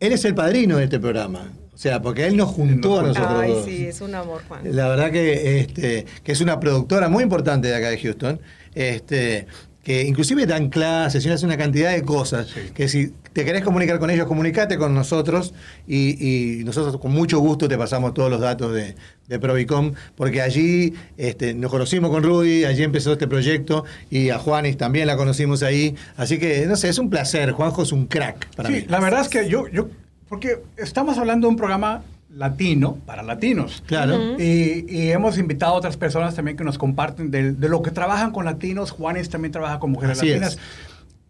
él 0.00 0.12
es 0.12 0.24
el 0.24 0.34
padrino 0.34 0.78
de 0.78 0.84
este 0.84 0.98
programa. 0.98 1.52
O 1.74 1.78
sea, 1.78 2.00
porque 2.02 2.26
él 2.26 2.36
nos 2.36 2.50
juntó 2.50 3.00
a 3.00 3.02
nosotros 3.02 3.40
Ay, 3.40 3.50
dos. 3.52 3.64
sí, 3.64 3.86
es 3.86 4.00
un 4.00 4.14
amor, 4.14 4.42
Juan. 4.46 4.60
La 4.64 4.88
verdad 4.88 5.10
que, 5.10 5.58
este, 5.60 6.06
que 6.22 6.32
es 6.32 6.40
una 6.40 6.60
productora 6.60 7.08
muy 7.08 7.22
importante 7.24 7.68
de 7.68 7.74
acá 7.74 7.88
de 7.90 7.98
Houston. 7.98 8.40
Este, 8.74 9.46
que 9.82 10.02
inclusive 10.02 10.46
dan 10.46 10.68
clases 10.68 11.24
y 11.26 11.30
hace 11.30 11.44
una 11.44 11.56
cantidad 11.56 11.92
de 11.92 12.02
cosas. 12.02 12.48
Que 12.74 12.88
si 12.88 13.14
te 13.32 13.44
querés 13.44 13.62
comunicar 13.62 13.98
con 13.98 14.10
ellos, 14.10 14.26
comunicate 14.26 14.76
con 14.76 14.94
nosotros 14.94 15.54
y, 15.86 16.60
y 16.60 16.64
nosotros 16.64 16.98
con 16.98 17.12
mucho 17.12 17.38
gusto 17.38 17.68
te 17.68 17.78
pasamos 17.78 18.14
todos 18.14 18.30
los 18.30 18.40
datos 18.40 18.74
de, 18.74 18.94
de 19.28 19.38
Provicom, 19.38 19.92
porque 20.16 20.42
allí 20.42 20.94
este, 21.16 21.54
nos 21.54 21.70
conocimos 21.70 22.10
con 22.10 22.22
Rudy, 22.22 22.64
allí 22.64 22.82
empezó 22.82 23.12
este 23.12 23.26
proyecto 23.28 23.84
y 24.10 24.30
a 24.30 24.38
Juanis 24.38 24.76
también 24.76 25.06
la 25.06 25.16
conocimos 25.16 25.62
ahí. 25.62 25.94
Así 26.16 26.38
que, 26.38 26.66
no 26.66 26.76
sé, 26.76 26.88
es 26.88 26.98
un 26.98 27.08
placer. 27.10 27.52
Juanjo 27.52 27.82
es 27.82 27.92
un 27.92 28.06
crack 28.06 28.54
para 28.54 28.68
sí, 28.68 28.74
mí. 28.74 28.84
la 28.88 29.00
verdad 29.00 29.22
es 29.22 29.28
que 29.28 29.48
yo, 29.48 29.68
yo, 29.68 29.88
porque 30.28 30.62
estamos 30.76 31.18
hablando 31.18 31.46
de 31.46 31.50
un 31.50 31.56
programa 31.56 32.02
latino 32.34 32.98
para 33.04 33.22
latinos. 33.22 33.82
Claro. 33.86 34.38
Y, 34.38 34.86
y 34.88 35.10
hemos 35.10 35.38
invitado 35.38 35.74
a 35.74 35.76
otras 35.76 35.96
personas 35.96 36.34
también 36.34 36.56
que 36.56 36.64
nos 36.64 36.78
comparten 36.78 37.30
de, 37.30 37.52
de 37.52 37.68
lo 37.68 37.82
que 37.82 37.90
trabajan 37.90 38.30
con 38.32 38.44
latinos. 38.44 38.90
Juanes 38.90 39.28
también 39.28 39.52
trabaja 39.52 39.78
con 39.78 39.90
mujeres 39.90 40.18
Así 40.18 40.28
latinas. 40.28 40.54
es. 40.54 40.58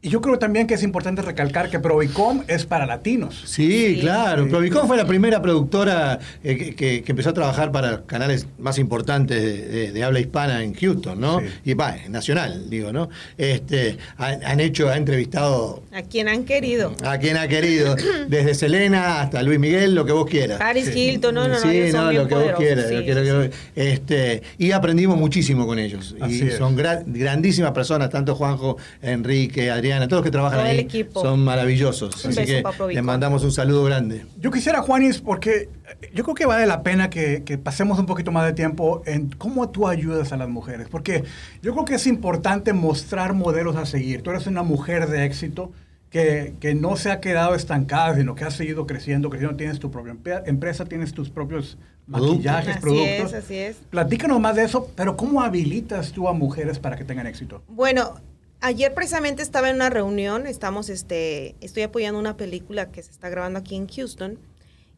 Y 0.04 0.09
yo 0.09 0.21
creo 0.21 0.37
también 0.37 0.66
que 0.66 0.75
es 0.75 0.82
importante 0.82 1.23
recalcar 1.23 1.71
que 1.71 1.78
Provicom 1.78 2.42
es 2.49 2.66
para 2.66 2.87
latinos. 2.87 3.40
Sí, 3.47 3.94
Sí. 3.94 4.00
claro. 4.00 4.42
Sí. 4.44 4.50
Provicom 4.50 4.88
fue 4.88 4.97
la 4.97 5.06
primera 5.06 5.40
productora 5.40 6.18
eh, 6.42 6.56
que, 6.56 6.75
que- 6.75 7.02
que 7.04 7.12
empezó 7.12 7.30
a 7.30 7.35
trabajar 7.35 7.71
para 7.71 8.02
canales 8.02 8.49
más 8.59 8.78
importantes 8.80 9.40
de, 9.40 9.59
de- 9.68 9.92
de 9.92 10.02
habla 10.02 10.18
hispana 10.18 10.64
en 10.64 10.75
Houston, 10.75 11.21
¿no? 11.21 11.38
Sí. 11.38 11.47
Y 11.66 11.75
va, 11.75 11.94
nacional, 12.09 12.68
digo, 12.68 12.92
¿no? 12.92 13.11
Este, 13.38 13.97
han, 14.16 14.42
han 14.44 14.59
hecho, 14.59 14.88
ha 14.88 14.97
entrevistado 14.97 15.85
A 15.92 16.02
quien 16.02 16.26
han 16.28 16.42
querido. 16.42 16.97
a 17.04 17.18
quien 17.18 17.37
ha 17.37 17.47
querido, 17.47 17.94
desde 18.28 18.54
Selena 18.56 19.21
hasta 19.21 19.40
Luis 19.44 19.61
Miguel, 19.61 19.94
lo 19.94 20.04
que 20.04 20.11
vos 20.11 20.26
quieras. 20.28 20.59
Paris 20.59 20.90
Hilton, 20.94 21.32
no, 21.32 21.42
no, 21.47 21.54
no, 21.54 21.61
sí, 21.61 21.68
ellos 21.68 21.92
son 21.92 22.04
no, 22.06 22.11
bien 22.11 22.23
lo 22.23 22.28
que 22.28 22.35
vos 22.35 22.42
poderosos, 22.52 22.64
quieras. 22.64 22.88
sí, 22.88 22.94
lo 22.97 23.04
que- 23.04 23.14
lo 23.14 23.42
sí, 23.44 23.49
que- 23.50 23.54
sí. 23.54 23.90
este, 23.92 24.42
y 24.59 24.73
aprendimos 24.73 25.16
muchísimo 25.16 25.64
con 25.64 25.78
ellos. 25.78 26.16
Así 26.21 26.42
y 26.42 26.49
es. 26.49 26.56
son 26.56 26.76
gra- 26.76 27.04
grandísimas 27.06 27.71
personas, 27.71 28.11
tanto 28.11 28.35
Juanjo, 28.35 28.78
Enrique, 29.00 29.71
Todos 30.00 30.11
los 30.12 30.22
que 30.25 30.30
trabajan 30.30 30.58
Todo 30.61 30.66
el 30.68 30.72
ahí 30.72 30.78
equipo. 30.84 31.20
son 31.22 31.44
maravillosos. 31.44 32.25
Un 32.25 32.30
Así 32.30 32.40
beso 32.52 32.87
que 32.88 32.94
les 32.94 33.02
mandamos 33.02 33.44
un 33.44 33.52
saludo 33.52 33.84
grande. 33.84 34.26
Yo 34.40 34.50
quisiera, 34.50 34.82
Juanis, 34.82 35.20
porque 35.20 35.68
yo 36.14 36.25
creo 36.25 36.34
que 36.34 36.46
vale 36.46 36.66
la 36.66 36.82
pena 36.82 37.11
que, 37.11 37.42
que 37.44 37.58
pasemos 37.58 37.99
un 37.99 38.06
poquito 38.06 38.32
más 38.32 38.44
de 38.46 38.52
tiempo 38.52 39.02
en 39.06 39.30
cómo 39.30 39.68
tú 39.70 39.88
ayudas 39.88 40.32
a 40.32 40.37
las 40.37 40.49
mujeres. 40.49 40.88
Porque 40.90 41.25
yo 41.62 41.72
creo 41.72 41.84
que 41.84 41.94
es 41.96 42.06
importante 42.06 42.72
mostrar 42.72 43.34
modelos 43.34 43.76
a 43.76 43.87
seguir. 43.87 44.22
Tú 44.22 44.30
eres 44.30 44.46
una 44.46 44.62
mujer 44.62 45.08
de 45.08 45.25
éxito 45.25 45.72
que, 46.11 46.54
que 46.61 46.75
no 46.75 46.96
se 46.96 47.11
ha 47.11 47.20
quedado 47.20 47.54
estancada, 47.54 48.14
sino 48.16 48.34
que 48.34 48.44
ha 48.44 48.50
seguido 48.50 48.87
creciendo, 48.87 49.30
creciendo. 49.30 49.56
Tienes 49.56 49.78
tu 49.78 49.90
propia 49.90 50.14
empresa, 50.46 50.84
tienes 50.84 51.12
tus 51.14 51.30
propios 51.30 51.78
Productos. 52.06 52.32
maquillajes, 52.37 52.70
Así 52.76 52.80
productos. 52.80 53.32
es, 53.32 53.44
así 53.44 53.56
es. 53.56 53.76
Platícanos 53.88 54.40
más 54.40 54.56
de 54.56 54.64
eso, 54.64 54.90
pero 54.96 55.16
¿cómo 55.16 55.40
habilitas 55.40 56.12
tú 56.12 56.28
a 56.28 56.32
mujeres 56.32 56.78
para 56.80 56.96
que 56.96 57.04
tengan 57.04 57.26
éxito? 57.28 57.62
Bueno, 57.68 58.14
ayer 58.62 58.95
precisamente 58.95 59.42
estaba 59.42 59.69
en 59.69 59.76
una 59.76 59.90
reunión, 59.90 60.47
estamos, 60.47 60.88
este, 60.88 61.57
estoy 61.61 61.83
apoyando 61.83 62.19
una 62.19 62.37
película 62.37 62.90
que 62.90 63.02
se 63.02 63.11
está 63.11 63.28
grabando 63.28 63.59
aquí 63.59 63.76
en 63.76 63.87
Houston 63.88 64.38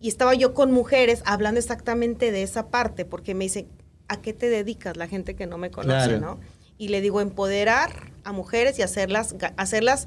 y 0.00 0.08
estaba 0.08 0.34
yo 0.34 0.54
con 0.54 0.70
mujeres 0.70 1.22
hablando 1.24 1.58
exactamente 1.58 2.30
de 2.30 2.42
esa 2.42 2.68
parte, 2.68 3.04
porque 3.04 3.34
me 3.34 3.44
dicen, 3.44 3.66
¿a 4.08 4.20
qué 4.20 4.32
te 4.32 4.48
dedicas? 4.48 4.96
La 4.96 5.08
gente 5.08 5.34
que 5.34 5.46
no 5.46 5.58
me 5.58 5.70
conoce, 5.70 6.08
Claro. 6.08 6.20
¿no? 6.20 6.40
Y 6.76 6.88
le 6.88 7.00
digo, 7.00 7.20
empoderar 7.20 8.12
a 8.24 8.32
mujeres 8.32 8.78
y 8.78 8.82
hacerlas, 8.82 9.34
hacerlas 9.56 10.06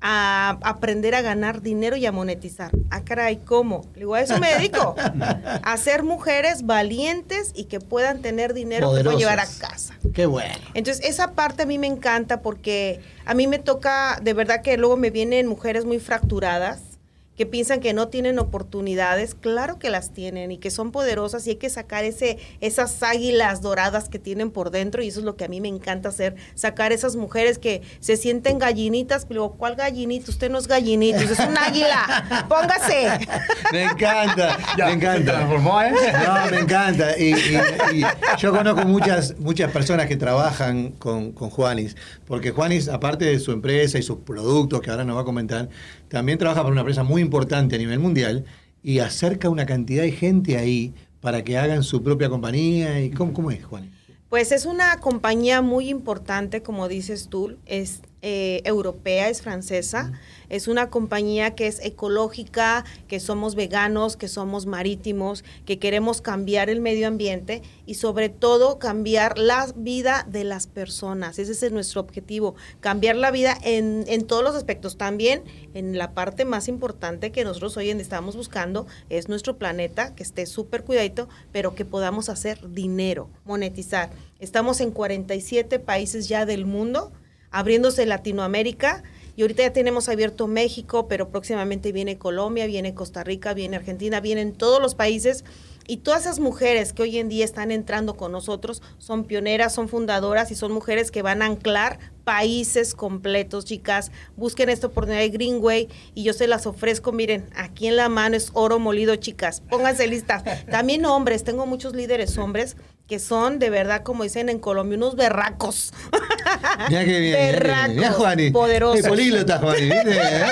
a 0.00 0.58
aprender 0.62 1.14
a 1.14 1.22
ganar 1.22 1.62
dinero 1.62 1.96
y 1.96 2.06
a 2.06 2.12
monetizar. 2.12 2.70
Ah, 2.90 3.02
caray, 3.02 3.38
¿cómo? 3.38 3.86
Le 3.94 4.00
digo, 4.00 4.14
a 4.14 4.20
eso 4.20 4.38
me 4.38 4.54
dedico. 4.54 4.94
a 5.62 5.76
ser 5.76 6.02
mujeres 6.02 6.64
valientes 6.66 7.52
y 7.54 7.64
que 7.64 7.80
puedan 7.80 8.20
tener 8.22 8.54
dinero 8.54 8.92
que 8.94 9.02
puedan 9.02 9.18
llevar 9.18 9.40
a 9.40 9.44
Poderosas. 9.44 9.70
casa. 9.70 9.94
Qué 10.14 10.26
bueno. 10.26 10.54
Entonces, 10.74 11.04
esa 11.04 11.32
parte 11.32 11.62
a 11.62 11.66
mí 11.66 11.78
me 11.78 11.86
encanta 11.86 12.42
porque 12.42 13.00
a 13.24 13.34
mí 13.34 13.46
me 13.46 13.58
toca, 13.58 14.20
de 14.22 14.34
verdad 14.34 14.62
que 14.62 14.76
luego 14.76 14.96
me 14.96 15.10
vienen 15.10 15.46
mujeres 15.46 15.84
muy 15.84 15.98
fracturadas 15.98 16.95
que 17.36 17.46
piensan 17.46 17.80
que 17.80 17.92
no 17.92 18.08
tienen 18.08 18.38
oportunidades, 18.38 19.34
claro 19.34 19.78
que 19.78 19.90
las 19.90 20.12
tienen 20.12 20.50
y 20.52 20.58
que 20.58 20.70
son 20.70 20.90
poderosas 20.92 21.46
y 21.46 21.50
hay 21.50 21.56
que 21.56 21.68
sacar 21.70 22.04
ese, 22.04 22.38
esas 22.60 23.02
águilas 23.02 23.60
doradas 23.62 24.08
que 24.08 24.18
tienen 24.18 24.50
por 24.50 24.70
dentro 24.70 25.02
y 25.02 25.08
eso 25.08 25.20
es 25.20 25.24
lo 25.26 25.36
que 25.36 25.44
a 25.44 25.48
mí 25.48 25.60
me 25.60 25.68
encanta 25.68 26.08
hacer, 26.08 26.34
sacar 26.54 26.92
esas 26.92 27.16
mujeres 27.16 27.58
que 27.58 27.82
se 28.00 28.16
sienten 28.16 28.58
gallinitas, 28.58 29.26
pero 29.26 29.50
¿cuál 29.58 29.76
gallinita? 29.76 30.30
Usted 30.30 30.50
no 30.50 30.58
es 30.58 30.66
gallinita, 30.66 31.18
usted 31.18 31.32
es 31.32 31.46
un 31.48 31.56
águila, 31.58 32.46
póngase. 32.48 33.26
Me 33.72 33.84
encanta, 33.84 34.56
Ya, 34.78 34.86
me 34.86 34.92
encanta. 34.92 35.32
transformó, 35.32 35.82
¿eh? 35.82 35.92
No, 36.26 36.50
me 36.50 36.58
encanta. 36.60 37.18
Y, 37.18 37.32
y- 37.34 38.00
y 38.00 38.04
yo 38.38 38.50
conozco 38.52 38.86
muchas, 38.86 39.38
muchas 39.38 39.70
personas 39.70 40.06
que 40.06 40.16
trabajan 40.16 40.92
con, 40.92 41.32
con 41.32 41.50
Juanis, 41.50 41.96
porque 42.26 42.50
Juanis, 42.50 42.88
aparte 42.88 43.24
de 43.26 43.38
su 43.38 43.52
empresa 43.52 43.98
y 43.98 44.02
sus 44.02 44.18
productos, 44.18 44.80
que 44.80 44.90
ahora 44.90 45.04
nos 45.04 45.16
va 45.16 45.20
a 45.20 45.24
comentar, 45.24 45.68
también 46.08 46.38
trabaja 46.38 46.60
para 46.62 46.72
una 46.72 46.80
empresa 46.82 47.02
muy 47.02 47.20
importante 47.26 47.76
a 47.76 47.78
nivel 47.78 47.98
mundial 47.98 48.44
y 48.82 49.00
acerca 49.00 49.50
una 49.50 49.66
cantidad 49.66 50.02
de 50.02 50.12
gente 50.12 50.56
ahí 50.56 50.94
para 51.20 51.42
que 51.44 51.58
hagan 51.58 51.82
su 51.82 52.02
propia 52.02 52.28
compañía. 52.28 53.00
y 53.00 53.10
¿Cómo, 53.10 53.50
es, 53.50 53.64
Juanis? 53.64 53.90
Pues 54.28 54.52
es 54.52 54.64
una 54.64 54.98
compañía 55.00 55.60
muy 55.60 55.88
importante, 55.88 56.62
como 56.62 56.88
dices 56.88 57.28
tú, 57.28 57.56
es 57.66 58.00
eh, 58.22 58.62
europea, 58.64 59.28
es 59.28 59.42
francesa, 59.42 60.12
es 60.48 60.68
una 60.68 60.90
compañía 60.90 61.54
que 61.54 61.66
es 61.66 61.80
ecológica, 61.84 62.84
que 63.08 63.20
somos 63.20 63.54
veganos, 63.54 64.16
que 64.16 64.28
somos 64.28 64.66
marítimos, 64.66 65.44
que 65.64 65.78
queremos 65.78 66.20
cambiar 66.20 66.70
el 66.70 66.80
medio 66.80 67.08
ambiente 67.08 67.62
y 67.84 67.94
sobre 67.94 68.28
todo 68.28 68.78
cambiar 68.78 69.38
la 69.38 69.72
vida 69.76 70.26
de 70.28 70.44
las 70.44 70.66
personas. 70.66 71.38
Ese 71.38 71.52
es 71.52 71.72
nuestro 71.72 72.00
objetivo, 72.00 72.54
cambiar 72.80 73.16
la 73.16 73.30
vida 73.30 73.56
en, 73.62 74.04
en 74.08 74.26
todos 74.26 74.42
los 74.42 74.54
aspectos. 74.54 74.96
También 74.96 75.42
en 75.74 75.98
la 75.98 76.12
parte 76.12 76.44
más 76.44 76.68
importante 76.68 77.32
que 77.32 77.44
nosotros 77.44 77.76
hoy 77.76 77.90
en 77.90 77.98
día 77.98 78.02
estamos 78.02 78.36
buscando 78.36 78.86
es 79.10 79.28
nuestro 79.28 79.58
planeta, 79.58 80.14
que 80.14 80.22
esté 80.22 80.46
súper 80.46 80.84
cuidadito, 80.84 81.28
pero 81.52 81.74
que 81.74 81.84
podamos 81.84 82.28
hacer 82.28 82.70
dinero, 82.72 83.28
monetizar. 83.44 84.10
Estamos 84.38 84.80
en 84.80 84.90
47 84.90 85.78
países 85.78 86.28
ya 86.28 86.46
del 86.46 86.66
mundo, 86.66 87.12
abriéndose 87.56 88.04
Latinoamérica. 88.04 89.02
Y 89.34 89.42
ahorita 89.42 89.62
ya 89.62 89.72
tenemos 89.72 90.10
abierto 90.10 90.46
México, 90.46 91.08
pero 91.08 91.30
próximamente 91.30 91.90
viene 91.90 92.18
Colombia, 92.18 92.66
viene 92.66 92.94
Costa 92.94 93.24
Rica, 93.24 93.54
viene 93.54 93.76
Argentina, 93.76 94.20
vienen 94.20 94.52
todos 94.52 94.80
los 94.80 94.94
países. 94.94 95.42
Y 95.86 95.98
todas 95.98 96.22
esas 96.22 96.38
mujeres 96.38 96.92
que 96.92 97.02
hoy 97.02 97.18
en 97.18 97.30
día 97.30 97.44
están 97.46 97.70
entrando 97.70 98.14
con 98.14 98.30
nosotros 98.30 98.82
son 98.98 99.24
pioneras, 99.24 99.74
son 99.74 99.88
fundadoras 99.88 100.50
y 100.50 100.54
son 100.54 100.72
mujeres 100.72 101.10
que 101.10 101.22
van 101.22 101.40
a 101.40 101.46
anclar 101.46 101.98
países 102.26 102.94
completos, 102.96 103.64
chicas. 103.64 104.10
Busquen 104.36 104.68
esta 104.68 104.88
oportunidad 104.88 105.20
de 105.22 105.28
Greenway 105.28 105.86
y 106.12 106.24
yo 106.24 106.32
se 106.32 106.48
las 106.48 106.66
ofrezco. 106.66 107.12
Miren, 107.12 107.48
aquí 107.54 107.86
en 107.86 107.94
la 107.94 108.08
mano 108.08 108.34
es 108.36 108.50
oro 108.52 108.80
molido, 108.80 109.14
chicas. 109.14 109.62
Pónganse 109.70 110.08
listas. 110.08 110.42
También 110.68 111.06
hombres, 111.06 111.44
tengo 111.44 111.66
muchos 111.66 111.94
líderes 111.94 112.36
hombres 112.36 112.76
que 113.06 113.20
son 113.20 113.60
de 113.60 113.70
verdad, 113.70 114.02
como 114.02 114.24
dicen 114.24 114.48
en 114.48 114.58
Colombia, 114.58 114.96
unos 114.96 115.14
berracos. 115.14 115.92
Mira 116.88 117.04
qué 117.04 117.20
bien. 117.20 117.34
Berracos. 117.34 117.94
Mira, 117.94 118.10
Juanis. 118.10 118.50
poderosos. 118.52 119.06
Políglota. 119.06 119.58
¿viste? 119.58 119.86
¿Eh? 119.94 120.02
¿Eh? 120.10 120.44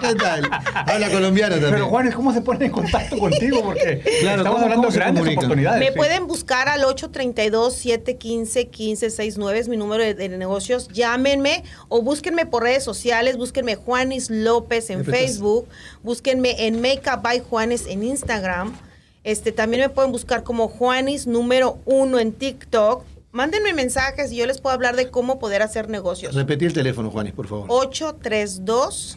¿Qué 0.00 0.14
tal? 0.14 0.48
Habla 0.72 1.10
colombiano 1.10 1.54
también. 1.56 1.72
Pero 1.74 1.88
Juanes, 1.88 2.14
¿cómo 2.14 2.32
se 2.32 2.42
pone 2.42 2.66
en 2.66 2.70
contacto 2.70 3.18
contigo? 3.18 3.60
Porque 3.64 4.00
Claro, 4.20 4.42
estamos 4.42 4.60
¿cómo- 4.60 4.62
hablando 4.62 4.88
de 4.88 4.94
grandes 4.94 5.18
comunican? 5.20 5.44
oportunidades. 5.46 5.80
Me 5.80 5.86
sí. 5.88 5.92
pueden 5.96 6.28
buscar 6.28 6.68
al 6.68 6.82
832-715-1569, 6.84 9.52
es 9.54 9.68
mi 9.68 9.76
número 9.76 10.04
de, 10.04 10.14
de 10.14 10.28
negocios. 10.28 10.86
Llámenme 11.16 11.64
o 11.88 12.02
búsquenme 12.02 12.44
por 12.44 12.62
redes 12.62 12.84
sociales, 12.84 13.38
búsquenme 13.38 13.74
Juanis 13.74 14.28
López 14.28 14.90
en. 14.90 15.02
Facebook, 15.02 15.66
búsquenme 16.02 16.66
en 16.66 16.82
Makeup 16.82 17.22
by 17.22 17.40
Juanes 17.40 17.86
en 17.86 18.02
Instagram. 18.02 18.76
Este, 19.24 19.50
también 19.50 19.80
me 19.80 19.88
pueden 19.88 20.12
buscar 20.12 20.42
como 20.42 20.68
Juanis 20.68 21.26
número 21.26 21.78
uno 21.86 22.18
en 22.18 22.32
TikTok. 22.32 23.02
Mándenme 23.32 23.72
mensajes 23.72 24.30
y 24.30 24.36
yo 24.36 24.46
les 24.46 24.60
puedo 24.60 24.74
hablar 24.74 24.94
de 24.94 25.10
cómo 25.10 25.38
poder 25.38 25.62
hacer 25.62 25.88
negocios. 25.88 26.34
Repetí 26.34 26.66
el 26.66 26.74
teléfono, 26.74 27.10
Juanis, 27.10 27.32
por 27.32 27.46
favor. 27.46 27.66
832 27.70 29.16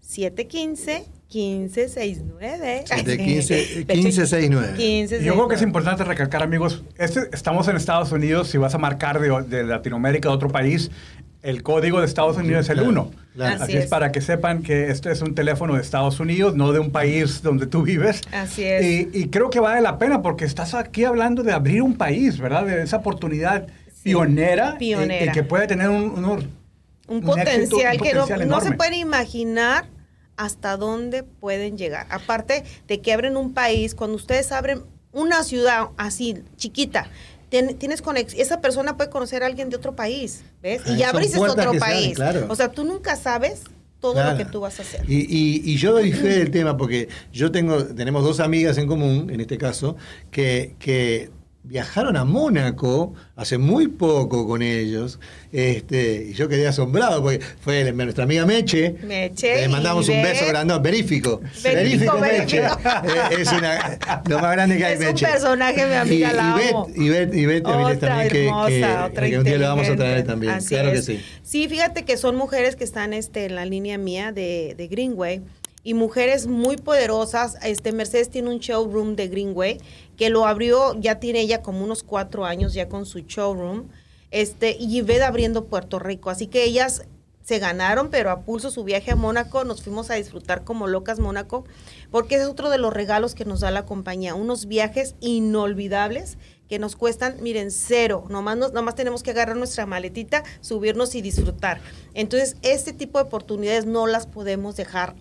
715 0.00 1.06
1569. 1.32 2.84
715 2.86 3.84
1569. 3.86 4.72
1569. 4.76 4.76
Y 4.78 5.24
Yo 5.24 5.34
creo 5.34 5.48
que 5.48 5.54
es 5.54 5.62
importante 5.62 6.04
recalcar, 6.04 6.42
amigos, 6.42 6.82
este, 6.98 7.28
estamos 7.32 7.68
en 7.68 7.76
Estados 7.76 8.12
Unidos, 8.12 8.48
si 8.48 8.58
vas 8.58 8.74
a 8.74 8.78
marcar 8.78 9.20
de, 9.20 9.42
de 9.42 9.64
Latinoamérica 9.64 10.28
a 10.28 10.32
otro 10.32 10.48
país, 10.50 10.90
el 11.42 11.62
código 11.62 12.00
de 12.00 12.06
Estados 12.06 12.36
Unidos 12.36 12.66
es 12.66 12.70
el 12.70 12.76
Claro, 12.76 12.90
1. 12.90 13.10
claro. 13.34 13.54
Así, 13.54 13.62
Así 13.64 13.76
es. 13.78 13.84
es. 13.84 13.90
para 13.90 14.12
que 14.12 14.20
sepan 14.20 14.62
que 14.62 14.90
este 14.90 15.10
es 15.10 15.22
un 15.22 15.34
teléfono 15.34 15.74
de 15.74 15.80
Estados 15.80 16.20
Unidos, 16.20 16.54
no 16.54 16.72
de 16.72 16.78
un 16.78 16.90
país 16.92 17.42
donde 17.42 17.66
tú 17.66 17.82
vives. 17.82 18.20
Así 18.32 18.62
es. 18.64 18.84
Y, 18.84 19.08
y 19.12 19.28
creo 19.28 19.50
que 19.50 19.58
vale 19.60 19.80
la 19.80 19.98
pena 19.98 20.22
porque 20.22 20.44
estás 20.44 20.74
aquí 20.74 21.04
hablando 21.04 21.42
de 21.42 21.52
abrir 21.52 21.82
un 21.82 21.96
país, 21.96 22.38
¿verdad? 22.38 22.64
De 22.66 22.82
esa 22.82 22.98
oportunidad 22.98 23.66
Sí, 23.88 24.10
pionera, 24.10 24.74
y- 24.76 24.78
pionera. 24.78 25.24
Y, 25.26 25.34
que 25.34 25.42
puede 25.42 25.66
tener 25.66 25.88
un, 25.88 26.10
unos- 26.10 26.44
un 27.08 27.16
un 27.16 27.20
potencial 27.22 27.56
éxito, 27.58 27.76
un 27.76 27.82
que 28.08 28.14
no, 28.14 28.20
potencial 28.22 28.48
no 28.48 28.60
se 28.60 28.72
puede 28.72 28.96
imaginar 28.96 29.86
hasta 30.36 30.76
dónde 30.76 31.24
pueden 31.24 31.76
llegar. 31.76 32.06
Aparte 32.10 32.64
de 32.88 33.00
que 33.00 33.12
abren 33.12 33.36
un 33.36 33.52
país, 33.52 33.94
cuando 33.94 34.16
ustedes 34.16 34.50
abren 34.52 34.82
una 35.12 35.42
ciudad 35.44 35.88
así, 35.98 36.38
chiquita, 36.56 37.06
tien- 37.52 37.76
tienes 37.78 38.02
conex- 38.02 38.34
esa 38.36 38.60
persona 38.62 38.96
puede 38.96 39.10
conocer 39.10 39.42
a 39.42 39.46
alguien 39.46 39.68
de 39.68 39.76
otro 39.76 39.94
país, 39.94 40.42
¿ves? 40.62 40.80
Ah, 40.86 40.90
Y 40.92 40.96
ya 40.96 41.12
puertas 41.12 41.36
otro 41.36 41.78
país. 41.78 42.14
claro. 42.16 42.46
O 42.48 42.56
sea, 42.56 42.70
tú 42.72 42.84
nunca 42.84 43.14
sabes 43.16 43.60
todo 44.00 44.14
Claro. 44.14 44.32
lo 44.32 44.36
que 44.38 44.44
tú 44.46 44.60
vas 44.60 44.78
a 44.80 44.82
hacer. 44.82 45.04
Y, 45.08 45.18
y- 45.20 45.62
y 45.64 45.76
yo 45.76 45.92
doy 45.92 46.12
fe 46.12 46.38
del 46.38 46.50
tema 46.50 46.76
porque 46.76 47.08
yo 47.32 47.52
tengo, 47.52 47.84
tenemos 47.84 48.24
dos 48.24 48.40
amigas 48.40 48.76
en 48.78 48.86
común, 48.88 49.30
en 49.30 49.40
este 49.40 49.58
caso, 49.58 49.96
que, 50.30 50.74
que 50.80 51.30
viajaron 51.64 52.16
a 52.16 52.24
Mónaco 52.24 53.14
hace 53.36 53.56
muy 53.58 53.88
poco 53.88 54.46
con 54.46 54.62
ellos. 54.62 55.18
Este, 55.52 56.26
y 56.30 56.32
yo 56.34 56.48
quedé 56.48 56.66
asombrado 56.66 57.22
porque 57.22 57.40
fue 57.60 57.92
nuestra 57.92 58.24
amiga 58.24 58.44
Meche. 58.46 58.96
Meche, 59.04 59.60
Le 59.62 59.68
mandamos 59.68 60.08
un 60.08 60.22
beso 60.22 60.46
grandón, 60.46 60.82
verífico. 60.82 61.40
Verífico, 61.62 62.18
Meche. 62.18 62.60
verífico. 62.60 62.80
Eh, 63.04 63.40
es 63.40 63.52
una, 63.52 63.98
lo 64.28 64.38
más 64.40 64.52
grande 64.52 64.76
que 64.76 64.84
hay, 64.84 64.94
Es 64.94 65.00
un 65.00 65.06
Meche. 65.06 65.26
personaje, 65.26 65.86
mi 65.86 65.94
amiga, 65.94 66.30
y, 66.32 66.36
la 66.36 66.54
amo. 66.54 66.88
Ivette, 66.94 67.34
Ivette 67.34 67.66
Avilés 67.66 67.96
Otra 67.96 68.08
también, 68.08 68.28
que, 68.30 68.44
hermosa, 68.46 68.68
que- 68.70 68.84
otra 69.12 69.30
que 69.30 69.38
un 69.38 69.44
día 69.44 69.58
lo 69.58 69.68
vamos 69.68 69.88
a 69.88 69.96
traer 69.96 70.24
también. 70.26 70.52
Así 70.54 70.68
claro 70.68 70.88
es. 70.90 71.06
que 71.06 71.16
sí. 71.16 71.24
Sí, 71.42 71.68
fíjate 71.68 72.04
que 72.04 72.16
son 72.16 72.36
mujeres 72.36 72.76
que 72.76 72.84
están 72.84 73.12
este, 73.12 73.44
en 73.46 73.54
la 73.54 73.64
línea 73.66 73.98
mía 73.98 74.32
de, 74.32 74.74
de 74.76 74.88
Greenway 74.88 75.42
y 75.82 75.94
mujeres 75.94 76.46
muy 76.46 76.76
poderosas. 76.76 77.56
Este 77.62 77.92
Mercedes 77.92 78.30
tiene 78.30 78.50
un 78.50 78.58
showroom 78.58 79.16
de 79.16 79.28
Greenway 79.28 79.78
que 80.16 80.30
lo 80.30 80.46
abrió, 80.46 80.98
ya 81.00 81.18
tiene 81.20 81.40
ella 81.40 81.62
como 81.62 81.84
unos 81.84 82.02
cuatro 82.02 82.44
años 82.44 82.74
ya 82.74 82.88
con 82.88 83.06
su 83.06 83.20
showroom. 83.20 83.88
Este, 84.30 84.76
y 84.78 84.98
Ivette 84.98 85.22
abriendo 85.22 85.66
Puerto 85.66 85.98
Rico. 85.98 86.30
Así 86.30 86.46
que 86.46 86.64
ellas 86.64 87.04
se 87.42 87.58
ganaron, 87.58 88.08
pero 88.10 88.30
a 88.30 88.42
pulso 88.42 88.70
su 88.70 88.84
viaje 88.84 89.10
a 89.10 89.16
Mónaco, 89.16 89.64
nos 89.64 89.82
fuimos 89.82 90.10
a 90.10 90.14
disfrutar 90.14 90.64
como 90.64 90.86
locas 90.86 91.18
Mónaco, 91.18 91.64
porque 92.10 92.36
es 92.36 92.46
otro 92.46 92.70
de 92.70 92.78
los 92.78 92.92
regalos 92.94 93.34
que 93.34 93.44
nos 93.44 93.60
da 93.60 93.70
la 93.70 93.84
compañía, 93.84 94.34
unos 94.34 94.66
viajes 94.66 95.16
inolvidables 95.20 96.38
que 96.72 96.78
nos 96.78 96.96
cuestan, 96.96 97.36
miren, 97.42 97.70
cero, 97.70 98.24
nomás, 98.30 98.56
nos- 98.56 98.72
nomás 98.72 98.94
tenemos 98.94 99.22
que 99.22 99.30
agarrar 99.32 99.56
nuestra 99.58 99.84
maletita, 99.84 100.42
subirnos 100.62 101.14
y 101.14 101.20
disfrutar. 101.20 101.82
Entonces, 102.14 102.56
este 102.62 102.94
tipo 102.94 103.18
de 103.18 103.24
oportunidades 103.24 103.84
no 103.84 104.06
las 104.06 104.26
podemos 104.26 104.74
dejar 104.74 105.14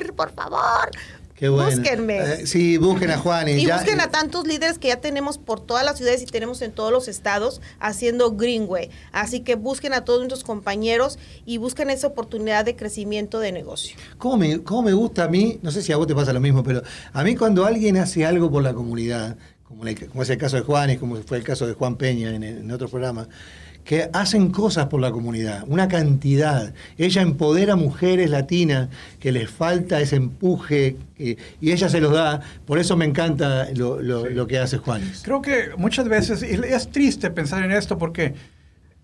ir, 0.00 0.14
por 0.14 0.32
favor. 0.32 0.90
Qué 1.36 1.48
bueno. 1.48 1.70
Búsquenme. 1.70 2.18
Eh, 2.18 2.46
sí, 2.48 2.76
busquen 2.78 3.12
a 3.12 3.18
Juan. 3.18 3.46
Y 3.48 3.64
ya- 3.66 3.76
busquen 3.76 4.00
a 4.00 4.10
tantos 4.10 4.48
líderes 4.48 4.80
que 4.80 4.88
ya 4.88 5.00
tenemos 5.00 5.38
por 5.38 5.60
todas 5.60 5.84
las 5.84 5.96
ciudades 5.98 6.22
y 6.22 6.26
tenemos 6.26 6.60
en 6.60 6.72
todos 6.72 6.90
los 6.90 7.06
estados 7.06 7.60
haciendo 7.78 8.32
Greenway. 8.32 8.90
Así 9.12 9.40
que 9.40 9.54
busquen 9.54 9.92
a 9.94 10.04
todos 10.04 10.18
nuestros 10.18 10.42
compañeros 10.42 11.20
y 11.44 11.58
busquen 11.58 11.88
esa 11.90 12.08
oportunidad 12.08 12.64
de 12.64 12.74
crecimiento 12.74 13.38
de 13.38 13.52
negocio. 13.52 13.96
¿Cómo 14.18 14.38
me, 14.38 14.60
cómo 14.64 14.82
me 14.82 14.92
gusta 14.92 15.22
a 15.24 15.28
mí? 15.28 15.60
No 15.62 15.70
sé 15.70 15.82
si 15.82 15.92
a 15.92 15.98
vos 15.98 16.08
te 16.08 16.16
pasa 16.16 16.32
lo 16.32 16.40
mismo, 16.40 16.64
pero 16.64 16.82
a 17.12 17.22
mí 17.22 17.36
cuando 17.36 17.64
alguien 17.64 17.96
hace 17.96 18.26
algo 18.26 18.50
por 18.50 18.64
la 18.64 18.74
comunidad, 18.74 19.36
como, 19.68 19.84
es 20.22 20.30
el 20.30 20.38
caso 20.38 20.56
de 20.56 20.62
Juan 20.62 20.90
y 20.90 20.96
como 20.96 21.16
fue 21.16 21.38
el 21.38 21.44
caso 21.44 21.66
de 21.66 21.74
Juan 21.74 21.96
Peña 21.96 22.30
en, 22.34 22.42
en 22.42 22.70
otro 22.70 22.88
programa, 22.88 23.28
que 23.84 24.10
hacen 24.12 24.50
cosas 24.50 24.86
por 24.86 25.00
la 25.00 25.12
comunidad, 25.12 25.62
una 25.68 25.86
cantidad. 25.86 26.74
Ella 26.98 27.22
empodera 27.22 27.74
a 27.74 27.76
mujeres 27.76 28.30
latinas 28.30 28.88
que 29.20 29.30
les 29.30 29.48
falta 29.48 30.00
ese 30.00 30.16
empuje 30.16 30.96
eh, 31.18 31.36
y 31.60 31.70
ella 31.70 31.88
se 31.88 32.00
los 32.00 32.12
da. 32.12 32.40
Por 32.64 32.80
eso 32.80 32.96
me 32.96 33.04
encanta 33.04 33.68
lo, 33.74 34.02
lo- 34.02 34.28
lo 34.28 34.46
que 34.48 34.58
hace 34.58 34.78
Juanes. 34.78 35.22
Creo 35.24 35.40
que 35.40 35.68
muchas 35.78 36.08
veces, 36.08 36.42
y 36.42 36.54
es 36.66 36.88
triste 36.90 37.30
pensar 37.30 37.62
en 37.62 37.70
esto 37.70 37.96
porque 37.96 38.34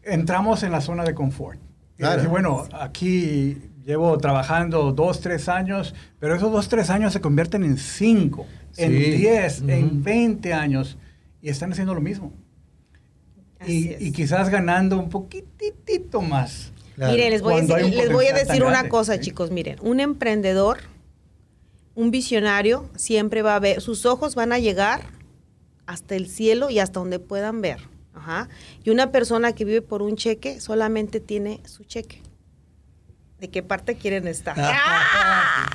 entramos 0.02 0.62
en 0.64 0.72
la 0.72 0.80
zona 0.80 1.04
de 1.04 1.14
confort. 1.14 1.58
Y 1.96 1.98
Claro. 1.98 2.16
decir, 2.16 2.30
bueno, 2.30 2.66
aquí 2.72 3.56
llevo 3.84 4.16
trabajando 4.18 4.92
dos, 4.92 5.20
tres 5.20 5.48
años, 5.48 5.94
pero 6.18 6.34
esos 6.34 6.52
dos, 6.52 6.68
tres 6.68 6.90
años 6.90 7.12
se 7.12 7.20
convierten 7.20 7.64
en 7.64 7.78
cinco, 7.78 8.46
en 8.76 8.92
diez, 8.92 9.62
en 9.66 10.02
veinte 10.02 10.52
años 10.52 10.98
y 11.40 11.48
están 11.48 11.72
haciendo 11.72 11.94
lo 11.94 12.00
mismo. 12.00 12.32
Y, 13.66 14.10
quizás 14.10 14.48
ganando 14.48 14.98
un 14.98 15.08
poquitito 15.08 16.20
más. 16.20 16.72
Claro. 16.96 17.12
Miren, 17.12 17.30
les 17.30 17.42
voy, 17.42 17.54
a 17.54 17.60
decir, 17.60 17.94
les 17.94 18.12
voy 18.12 18.26
a 18.26 18.32
una 18.56 18.70
grande, 18.70 18.88
cosa, 18.88 19.14
¿sí? 19.14 19.20
chicos. 19.20 19.50
Miren, 19.50 19.78
un 19.82 20.00
emprendedor, 20.00 20.78
un 21.94 22.10
visionario, 22.10 22.90
siempre 22.96 23.42
va 23.42 23.54
a 23.54 23.60
ver, 23.60 23.80
sus 23.80 24.04
ojos 24.04 24.34
van 24.34 24.52
a 24.52 24.58
llegar 24.58 25.02
hasta 25.86 26.16
el 26.16 26.28
cielo 26.28 26.70
y 26.70 26.80
hasta 26.80 27.00
donde 27.00 27.18
puedan 27.18 27.60
ver. 27.60 27.78
Ajá. 28.14 28.48
Y 28.84 28.90
una 28.90 29.10
persona 29.10 29.52
que 29.52 29.64
vive 29.64 29.80
por 29.80 30.02
un 30.02 30.16
cheque 30.16 30.60
solamente 30.60 31.20
tiene 31.20 31.60
su 31.64 31.84
cheque. 31.84 32.20
¿De 33.42 33.50
qué 33.50 33.60
parte 33.64 33.96
quieren 33.96 34.28
estar? 34.28 34.54
¡Ah! 34.56 35.68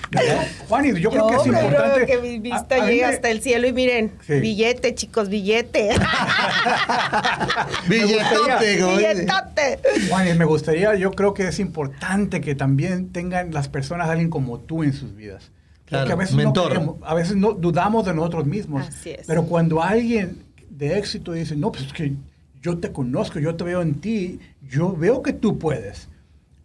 Juan, 0.70 0.86
y 0.86 1.02
yo 1.02 1.10
creo 1.12 1.28
que 1.28 1.36
es 1.36 1.42
creo 1.42 1.64
importante. 1.66 2.06
que 2.06 2.18
mi 2.20 2.40
vista 2.40 2.76
a- 2.76 2.84
a 2.84 2.86
mí 2.86 2.94
llega 2.94 3.10
me- 3.10 3.14
hasta 3.16 3.30
el 3.30 3.42
cielo 3.42 3.68
y 3.68 3.74
miren, 3.74 4.14
Sí. 4.26 4.40
billete, 4.40 4.96
chicos, 4.96 5.28
billete. 5.28 5.90
Billetote. 7.90 8.76
Billetote. 8.76 9.80
Juan, 10.10 10.30
y 10.30 10.34
me 10.36 10.46
gustaría, 10.46 10.96
yo 10.96 11.12
creo 11.12 11.34
que 11.34 11.50
es 11.50 11.60
importante 11.60 12.40
que 12.40 12.56
también 12.56 13.12
tengan 13.12 13.52
las 13.54 13.68
personas 13.68 14.08
alguien 14.10 14.30
como 14.30 14.62
tú 14.62 14.84
en 14.84 14.94
sus 14.94 15.14
vidas. 15.14 15.52
Claro, 15.88 16.06
Porque 16.06 16.14
a 16.14 16.16
veces, 16.16 16.36
mentor. 16.36 16.64
No 16.64 16.70
queremos, 16.70 16.96
a 17.04 17.14
veces 17.16 17.36
no 17.36 17.52
dudamos 17.52 18.06
de 18.06 18.14
nosotros 18.14 18.46
mismos. 18.46 18.88
Así 18.88 19.10
es. 19.12 19.28
Pero 19.28 19.44
cuando 19.44 19.84
alguien 19.84 20.42
de 20.70 20.98
éxito 20.98 21.34
dice, 21.34 21.58
no, 21.58 21.74
pues 21.74 21.84
es 21.88 21.92
que 21.92 22.14
yo 22.62 22.78
te 22.78 22.94
conozco, 22.94 23.40
yo 23.40 23.56
te 23.56 23.66
veo 23.66 23.82
en 23.82 23.96
ti, 24.00 24.40
yo 24.70 24.96
veo 24.96 25.22
que 25.22 25.34
tú 25.34 25.60
puedes. 25.60 26.08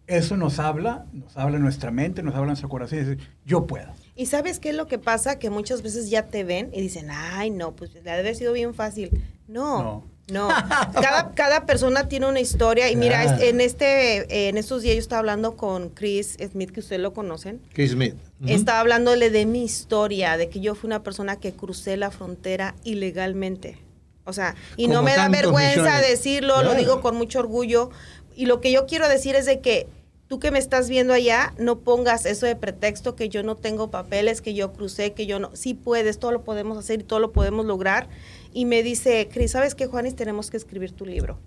Eso 0.07 0.35
nos 0.35 0.59
habla, 0.59 1.05
nos 1.13 1.37
habla 1.37 1.59
nuestra 1.59 1.91
mente, 1.91 2.23
nos 2.23 2.35
habla 2.35 2.47
nuestro 2.47 2.69
corazón 2.69 2.99
y 2.99 3.01
dice, 3.03 3.17
yo 3.45 3.65
puedo. 3.65 3.87
¿Y 4.15 4.25
sabes 4.25 4.59
qué 4.59 4.69
es 4.69 4.75
lo 4.75 4.87
que 4.87 4.99
pasa? 4.99 5.39
Que 5.39 5.49
muchas 5.49 5.81
veces 5.81 6.09
ya 6.09 6.27
te 6.27 6.43
ven 6.43 6.69
y 6.73 6.81
dicen, 6.81 7.07
ay, 7.09 7.49
no, 7.49 7.71
pues 7.71 7.93
le 7.93 8.01
debe 8.01 8.19
haber 8.19 8.35
sido 8.35 8.53
bien 8.53 8.73
fácil. 8.73 9.23
No, 9.47 10.03
no. 10.31 10.49
Cada, 10.93 11.33
cada 11.33 11.65
persona 11.65 12.07
tiene 12.07 12.27
una 12.27 12.39
historia. 12.39 12.89
Y 12.89 12.95
mira, 12.95 13.39
en, 13.39 13.61
este, 13.61 14.47
en 14.49 14.57
estos 14.57 14.81
días 14.81 14.95
yo 14.95 15.01
estaba 15.01 15.19
hablando 15.19 15.55
con 15.55 15.89
Chris 15.89 16.37
Smith, 16.51 16.71
que 16.71 16.79
ustedes 16.79 17.01
lo 17.01 17.13
conocen. 17.13 17.61
Chris 17.73 17.91
Smith. 17.91 18.15
Estaba 18.45 18.79
hablándole 18.79 19.29
de 19.29 19.45
mi 19.45 19.63
historia, 19.63 20.37
de 20.37 20.49
que 20.49 20.59
yo 20.59 20.75
fui 20.75 20.87
una 20.87 21.03
persona 21.03 21.37
que 21.37 21.53
crucé 21.53 21.97
la 21.97 22.11
frontera 22.11 22.75
ilegalmente. 22.83 23.77
O 24.25 24.31
sea, 24.31 24.55
y 24.77 24.87
no 24.87 25.01
me 25.01 25.15
da 25.15 25.27
vergüenza 25.27 25.81
millones. 25.81 26.09
decirlo, 26.09 26.63
lo 26.63 26.75
digo 26.75 27.01
con 27.01 27.17
mucho 27.17 27.39
orgullo. 27.39 27.89
Y 28.35 28.45
lo 28.45 28.61
que 28.61 28.71
yo 28.71 28.85
quiero 28.85 29.07
decir 29.07 29.35
es 29.35 29.45
de 29.45 29.59
que 29.59 29.87
tú 30.27 30.39
que 30.39 30.51
me 30.51 30.59
estás 30.59 30.89
viendo 30.89 31.13
allá, 31.13 31.53
no 31.57 31.79
pongas 31.79 32.25
eso 32.25 32.45
de 32.45 32.55
pretexto 32.55 33.15
que 33.15 33.29
yo 33.29 33.43
no 33.43 33.55
tengo 33.55 33.91
papeles, 33.91 34.41
que 34.41 34.53
yo 34.53 34.73
crucé, 34.73 35.13
que 35.13 35.25
yo 35.25 35.39
no. 35.39 35.55
Sí 35.55 35.73
puedes, 35.73 36.19
todo 36.19 36.31
lo 36.31 36.43
podemos 36.43 36.77
hacer 36.77 37.01
y 37.01 37.03
todo 37.03 37.19
lo 37.19 37.31
podemos 37.31 37.65
lograr. 37.65 38.09
Y 38.53 38.65
me 38.65 38.83
dice, 38.83 39.29
Cris, 39.31 39.51
¿sabes 39.51 39.75
qué, 39.75 39.87
Juanis? 39.87 40.15
Tenemos 40.15 40.49
que 40.49 40.57
escribir 40.57 40.91
tu 40.91 41.05
libro. 41.05 41.39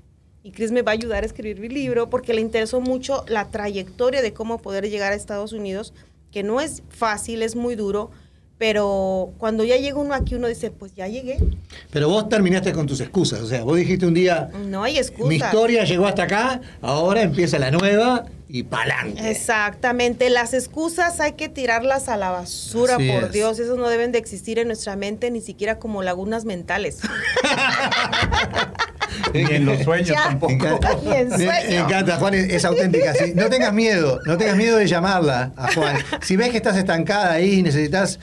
Y 0.43 0.53
Cris 0.53 0.71
me 0.71 0.83
va 0.83 0.93
a 0.93 0.95
ayudar 0.95 1.25
a 1.25 1.27
escribir 1.27 1.59
mi 1.59 1.69
libro 1.69 2.09
porque 2.09 2.33
le 2.33 2.41
interesó 2.41 2.81
mucho 2.81 3.25
la 3.27 3.51
trayectoria 3.51 4.23
de 4.23 4.33
cómo 4.33 4.59
poder 4.59 4.89
llegar 4.89 5.13
a 5.13 5.17
Estados 5.17 5.53
Unidos, 5.53 5.93
que 6.31 6.45
no 6.45 6.61
es 6.61 6.85
fácil, 6.89 7.43
es 7.43 7.57
muy 7.57 7.75
duro, 7.75 8.13
pero 8.59 9.33
cuando 9.39 9.65
ya 9.65 9.77
llega 9.77 9.99
uno 9.99 10.15
aquí, 10.15 10.35
uno 10.35 10.49
dice, 10.49 10.71
pues 10.71 10.95
ya 10.95 11.07
llegué. 11.09 11.39
Pero 11.91 12.09
vos 12.09 12.29
terminaste 12.29 12.73
con 12.73 12.87
tus 12.87 13.01
excusas. 13.01 13.41
O 13.41 13.47
sea, 13.47 13.63
vos 13.65 13.77
dijiste 13.77 14.07
un 14.07 14.15
día, 14.15 14.49
No 14.67 14.83
hay 14.83 14.97
excusa. 14.99 15.29
mi 15.29 15.37
historia 15.37 15.85
llegó 15.85 16.07
hasta 16.07 16.23
acá, 16.25 16.61
ahora 16.81 17.23
empieza 17.23 17.59
la 17.59 17.71
nueva 17.71 18.25
y 18.49 18.63
pa'lante. 18.63 19.31
Exactamente, 19.31 20.31
las 20.31 20.55
excusas 20.55 21.21
hay 21.21 21.33
que 21.33 21.49
tirarlas 21.49 22.09
a 22.09 22.17
la 22.17 22.31
basura, 22.31 22.95
Así 22.97 23.11
por 23.11 23.25
es. 23.25 23.33
Dios, 23.33 23.59
esas 23.59 23.77
no 23.77 23.89
deben 23.89 24.13
de 24.13 24.19
existir 24.19 24.59
en 24.59 24.69
nuestra 24.69 24.97
mente, 24.97 25.31
ni 25.31 25.41
siquiera 25.41 25.79
como 25.79 26.03
lagunas 26.03 26.45
mentales. 26.45 27.01
Ni 29.33 29.41
en 29.43 29.65
los 29.67 29.83
sueños 29.83 30.09
Ya. 30.11 30.25
tampoco. 30.25 30.53
Encanta, 30.53 30.91
Ni 31.03 31.13
en 31.13 31.29
me- 31.29 31.37
sueño. 31.37 31.71
me 31.71 31.77
encanta, 31.79 32.17
Juan, 32.17 32.35
es, 32.35 32.53
es 32.53 32.65
auténtica. 32.65 33.15
sí. 33.15 33.33
No 33.35 33.49
tengas 33.49 33.73
miedo, 33.73 34.21
no 34.27 34.37
tengas 34.37 34.57
miedo 34.57 34.77
de 34.77 34.87
llamarla 34.87 35.53
a 35.57 35.73
Juan. 35.73 35.97
Si 36.23 36.37
ves 36.37 36.51
que 36.51 36.57
estás 36.59 36.77
estancada 36.77 37.33
ahí 37.33 37.55
y 37.59 37.63
necesitas 37.63 38.19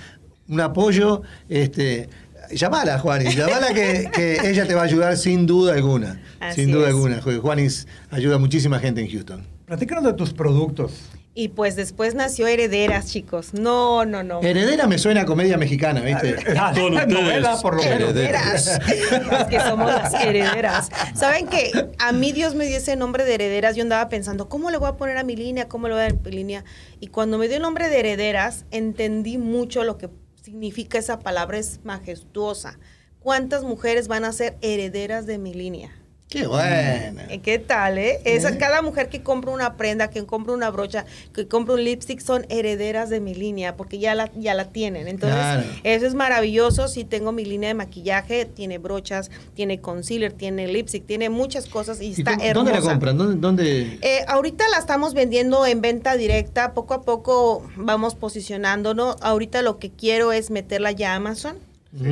un 0.54 0.62
apoyo, 0.62 1.22
este, 1.50 2.10
llamala, 2.52 3.00
Juan, 3.00 3.26
y 3.26 3.36
llamala 3.36 3.74
que, 3.74 4.10
que 4.14 4.50
ella 4.50 4.66
te 4.68 4.76
va 4.76 4.82
a 4.82 4.86
ayudar 4.86 5.18
sin 5.18 5.46
duda 5.46 5.74
alguna. 5.74 6.22
Así 6.40 6.62
sin 6.62 6.72
duda 6.72 6.88
es. 6.90 6.94
alguna. 6.94 7.22
Juanis 7.22 7.88
ayuda 8.12 8.36
a 8.36 8.40
muchísima 8.40 8.80
gente 8.80 9.02
en 9.02 9.10
Houston. 9.10 9.46
Platícanos 9.66 10.04
de 10.04 10.14
tus 10.14 10.34
productos. 10.34 10.92
Y 11.36 11.48
pues 11.48 11.76
después 11.76 12.14
nació 12.14 12.46
Herederas, 12.46 13.08
chicos. 13.08 13.56
No, 13.56 14.06
no, 14.06 14.22
no. 14.22 14.40
Heredera 14.44 14.86
me 14.86 15.00
suena 15.00 15.22
a 15.22 15.26
comedia 15.26 15.58
mexicana, 15.58 16.02
¿viste? 16.02 16.36
Ah, 16.56 16.72
Con 16.76 16.94
ustedes, 16.94 17.08
novela, 17.08 17.58
por 17.60 17.76
lo 17.76 17.82
menos. 17.82 18.12
herederas. 18.12 18.68
Es 18.68 19.46
que 19.50 19.60
somos 19.62 19.88
las 19.88 20.14
herederas. 20.14 20.90
¿Saben 21.16 21.48
que 21.48 21.72
A 21.98 22.12
mí 22.12 22.34
Dios 22.34 22.54
me 22.54 22.68
dio 22.68 22.78
ese 22.78 22.96
nombre 22.96 23.26
de 23.26 23.34
herederas. 23.34 23.76
Yo 23.76 23.82
andaba 23.82 24.10
pensando, 24.10 24.48
¿cómo 24.48 24.70
le 24.70 24.78
voy 24.78 24.90
a 24.90 24.94
poner 24.96 25.18
a 25.18 25.24
mi 25.24 25.36
línea? 25.36 25.68
¿Cómo 25.68 25.88
le 25.88 25.96
voy 25.96 26.02
a 26.02 26.04
dar 26.04 26.12
a 26.12 26.22
mi 26.24 26.32
línea? 26.32 26.66
Y 27.00 27.08
cuando 27.08 27.40
me 27.40 27.48
dio 27.48 27.56
el 27.56 27.64
nombre 27.64 27.90
de 27.90 28.00
herederas, 28.00 28.66
entendí 28.70 29.40
mucho 29.40 29.84
lo 29.84 29.98
que 29.98 30.10
significa 30.44 30.98
esa 30.98 31.20
palabra. 31.20 31.58
Es 31.58 31.80
majestuosa. 31.84 32.78
¿Cuántas 33.20 33.64
mujeres 33.64 34.08
van 34.10 34.26
a 34.26 34.34
ser 34.34 34.58
herederas 34.62 35.26
de 35.26 35.38
mi 35.38 35.54
línea? 35.54 36.03
Qué 36.34 36.48
buena. 36.48 37.26
Eh, 37.30 37.42
¿Qué 37.44 37.60
tal, 37.60 38.00
eh? 38.00 38.20
Eh. 38.26 38.42
Cada 38.58 38.82
mujer 38.82 39.08
que 39.08 39.22
compra 39.22 39.52
una 39.52 39.78
prenda, 39.78 40.10
que 40.10 40.26
compra 40.26 40.56
una 40.56 40.72
brocha, 40.72 41.06
que 41.32 41.48
compra 41.48 41.76
un 41.76 41.84
lipstick 41.84 42.20
son 42.22 42.48
herederas 42.50 43.12
de 43.12 43.20
mi 43.20 43.36
línea 43.36 43.76
porque 43.78 44.00
ya 44.00 44.16
la, 44.16 44.32
ya 44.36 44.56
la 44.56 44.72
tienen. 44.72 45.08
Entonces, 45.08 45.38
Claro. 45.38 45.64
eso 45.84 46.08
es 46.08 46.16
maravilloso. 46.16 46.88
Si 46.88 47.04
tengo 47.04 47.32
mi 47.34 47.46
línea 47.46 47.68
de 47.70 47.76
maquillaje, 47.76 48.46
tiene 48.46 48.80
brochas, 48.80 49.30
tiene 49.54 49.80
concealer, 49.80 50.34
tiene 50.34 50.68
lipstick, 50.68 51.06
tiene 51.06 51.30
muchas 51.30 51.68
cosas 51.68 52.02
y 52.02 52.08
¿Y 52.08 52.12
está 52.14 52.32
hermosa. 52.32 52.54
¿Dónde 52.56 52.72
la 52.72 52.82
compran? 52.82 53.16
¿Dónde, 53.20 53.36
dónde- 53.40 54.00
Eh, 54.02 54.26
ahorita 54.28 54.68
la 54.70 54.80
estamos 54.80 55.14
vendiendo 55.14 55.68
en 55.68 55.82
venta 55.82 56.18
directa, 56.18 56.74
poco 56.74 56.96
a 56.96 57.04
poco 57.04 57.64
vamos 57.76 58.16
posicionándonos. 58.16 59.18
Ahorita 59.22 59.62
lo 59.62 59.78
que 59.78 59.92
quiero 59.92 60.32
es 60.32 60.50
meterla 60.50 60.90
ya 60.94 61.14
a 61.14 61.18
Amazon. 61.18 61.58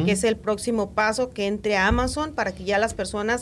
Que 0.05 0.11
es 0.11 0.23
el 0.23 0.37
próximo 0.37 0.91
paso, 0.91 1.31
que 1.31 1.47
entre 1.47 1.75
a 1.75 1.87
Amazon 1.87 2.33
para 2.33 2.51
que 2.51 2.63
ya 2.65 2.77
las 2.77 2.93
personas 2.93 3.41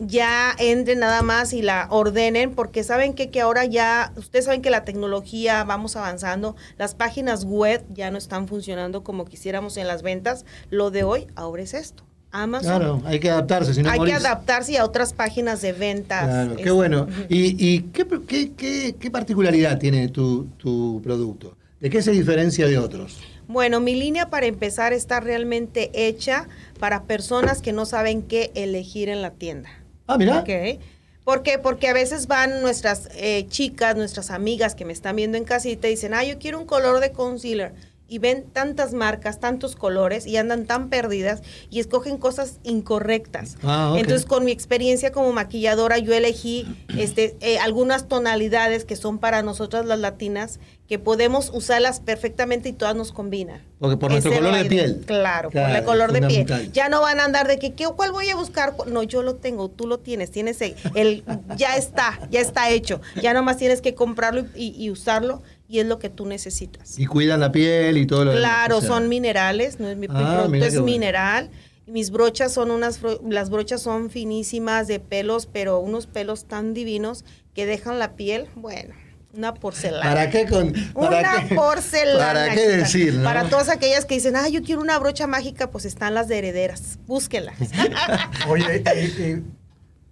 ya 0.00 0.54
entren 0.58 0.98
nada 1.00 1.22
más 1.22 1.52
y 1.52 1.62
la 1.62 1.86
ordenen, 1.90 2.54
porque 2.54 2.84
saben 2.84 3.14
que, 3.14 3.30
que 3.30 3.40
ahora 3.40 3.64
ya, 3.64 4.12
ustedes 4.16 4.44
saben 4.46 4.62
que 4.62 4.70
la 4.70 4.84
tecnología 4.84 5.64
vamos 5.64 5.96
avanzando, 5.96 6.56
las 6.78 6.94
páginas 6.94 7.44
web 7.44 7.84
ya 7.92 8.10
no 8.10 8.18
están 8.18 8.48
funcionando 8.48 9.02
como 9.02 9.24
quisiéramos 9.24 9.76
en 9.76 9.86
las 9.86 10.02
ventas, 10.02 10.44
lo 10.70 10.90
de 10.90 11.04
hoy 11.04 11.26
ahora 11.34 11.62
es 11.62 11.74
esto, 11.74 12.04
Amazon. 12.30 12.76
Claro, 12.78 13.02
hay 13.06 13.20
que 13.20 13.30
adaptarse, 13.30 13.74
si 13.74 13.82
no 13.82 13.90
Hay 13.90 14.00
que 14.00 14.14
adaptarse 14.14 14.78
a 14.78 14.84
otras 14.84 15.12
páginas 15.12 15.60
de 15.62 15.72
ventas. 15.72 16.24
Claro, 16.24 16.54
qué 16.56 16.62
Este, 16.62 16.70
bueno. 16.72 17.06
¿Y, 17.28 17.56
y 17.74 17.80
qué, 17.92 18.06
qué- 18.26 18.52
qué- 18.52 18.94
qué 18.98 19.10
particularidad 19.10 19.78
tiene 19.78 20.08
tu, 20.08 20.44
tu 20.58 21.00
producto? 21.02 21.56
¿De 21.80 21.90
qué 21.90 22.02
se 22.02 22.10
diferencia 22.10 22.66
de 22.66 22.76
otros? 22.78 23.18
Bueno, 23.46 23.80
mi 23.80 23.94
línea 23.94 24.28
para 24.28 24.44
empezar 24.46 24.92
está 24.92 25.20
realmente 25.20 25.90
hecha 25.94 26.48
para 26.78 27.04
personas 27.04 27.62
que 27.62 27.72
no 27.72 27.86
saben 27.86 28.20
qué 28.22 28.50
elegir 28.54 29.08
en 29.08 29.22
la 29.22 29.30
tienda. 29.30 29.70
Ah, 30.08 30.18
mira. 30.18 30.40
Ok. 30.40 30.80
¿Por 31.22 31.42
qué? 31.42 31.58
Porque 31.58 31.88
a 31.88 31.92
veces 31.92 32.26
van 32.26 32.62
nuestras 32.62 33.10
eh, 33.14 33.46
chicas, 33.48 33.94
nuestras 33.94 34.30
amigas 34.30 34.74
que 34.74 34.86
me 34.86 34.94
están 34.94 35.14
viendo 35.14 35.36
en 35.36 35.44
casita 35.44 35.86
y 35.86 35.90
dicen, 35.90 36.14
ah, 36.14 36.24
yo 36.24 36.38
quiero 36.38 36.58
un 36.58 36.66
color 36.66 37.00
de 37.00 37.12
concealer. 37.12 37.72
Y 38.10 38.18
ven 38.20 38.46
tantas 38.52 38.94
marcas, 38.94 39.38
tantos 39.38 39.76
colores 39.76 40.26
y 40.26 40.38
andan 40.38 40.64
tan 40.64 40.88
perdidas 40.88 41.42
y 41.68 41.78
escogen 41.78 42.16
cosas 42.16 42.58
incorrectas. 42.62 43.56
Ah. 43.62 43.94
Entonces, 43.98 44.24
con 44.24 44.46
mi 44.46 44.50
experiencia 44.50 45.12
como 45.12 45.30
maquilladora, 45.32 45.98
yo 45.98 46.14
elegí 46.14 46.66
este, 46.96 47.36
eh, 47.40 47.58
algunas 47.58 48.08
tonalidades 48.08 48.86
que 48.86 48.96
son 48.96 49.18
para 49.18 49.42
nosotras 49.42 49.84
las 49.84 49.98
latinas, 49.98 50.58
que 50.88 50.98
podemos 50.98 51.50
usarlas 51.52 52.00
perfectamente 52.00 52.70
y 52.70 52.72
todas 52.72 52.96
nos 52.96 53.12
combinan. 53.12 53.62
Porque 53.78 53.98
por 53.98 54.10
nuestro 54.10 54.32
color 54.32 54.54
de 54.56 54.64
piel. 54.64 55.04
Claro, 55.06 55.50
por 55.50 55.60
el 55.60 55.84
color 55.84 56.12
de 56.12 56.22
piel. 56.22 56.72
Ya 56.72 56.88
no 56.88 57.02
van 57.02 57.20
a 57.20 57.24
andar 57.26 57.46
de 57.46 57.58
que, 57.58 57.74
¿qué, 57.74 57.84
¿cuál 57.94 58.10
voy 58.10 58.30
a 58.30 58.36
buscar? 58.36 58.74
No, 58.86 59.02
yo 59.02 59.22
lo 59.22 59.34
tengo, 59.36 59.68
tú 59.68 59.86
lo 59.86 59.98
tienes, 59.98 60.30
tienes 60.30 60.62
el, 60.62 60.74
el- 60.94 61.24
ya 61.56 61.76
está, 61.76 62.18
ya 62.30 62.40
está 62.40 62.70
hecho. 62.70 63.02
Ya 63.20 63.34
nomás 63.34 63.58
tienes 63.58 63.82
que 63.82 63.94
comprarlo 63.94 64.46
y, 64.54 64.74
y 64.82 64.90
usarlo 64.90 65.42
y 65.68 65.80
es 65.80 65.86
lo 65.86 65.98
que 65.98 66.08
tú 66.08 66.24
necesitas. 66.26 66.98
Y 66.98 67.06
cuidan 67.06 67.40
la 67.40 67.52
piel 67.52 67.98
y 67.98 68.06
todo 68.06 68.24
lo 68.24 68.30
demás, 68.32 68.40
Claro, 68.50 68.78
o 68.78 68.80
sea. 68.80 68.88
son 68.88 69.08
minerales, 69.08 69.78
no 69.78 69.88
es 69.88 69.96
mi, 69.96 70.08
mi 70.08 70.14
Ah, 70.18 70.40
producto 70.46 70.64
es 70.66 70.72
bueno. 70.74 70.84
mineral. 70.86 71.50
Y 71.86 71.90
mis 71.92 72.10
brochas 72.10 72.52
son 72.52 72.70
unas, 72.70 73.00
las 73.28 73.50
brochas 73.50 73.80
son 73.82 74.10
finísimas 74.10 74.86
de 74.88 74.98
pelos, 75.00 75.46
pero 75.46 75.78
unos 75.78 76.06
pelos 76.06 76.46
tan 76.46 76.74
divinos 76.74 77.24
que 77.54 77.66
dejan 77.66 77.98
la 77.98 78.14
piel, 78.16 78.46
bueno, 78.56 78.94
una 79.34 79.54
porcelana. 79.54 80.02
¿Para 80.04 80.30
qué 80.30 80.46
con 80.46 80.72
para 80.94 81.08
Una 81.20 81.48
qué- 81.48 81.54
porcelana. 81.54 82.18
¿Para 82.26 82.54
qué 82.54 82.66
decir, 82.68 83.14
no? 83.14 83.24
Para 83.24 83.48
todas 83.48 83.68
aquellas 83.68 84.04
que 84.06 84.14
dicen, 84.14 84.36
ah, 84.36 84.48
yo 84.48 84.62
quiero 84.62 84.80
una 84.80 84.98
brocha 84.98 85.26
mágica, 85.26 85.70
pues 85.70 85.84
están 85.84 86.14
las 86.14 86.28
de 86.28 86.38
herederas. 86.38 86.98
Búsquenlas. 87.06 87.56
Oye, 88.48 88.82
y- 88.84 89.57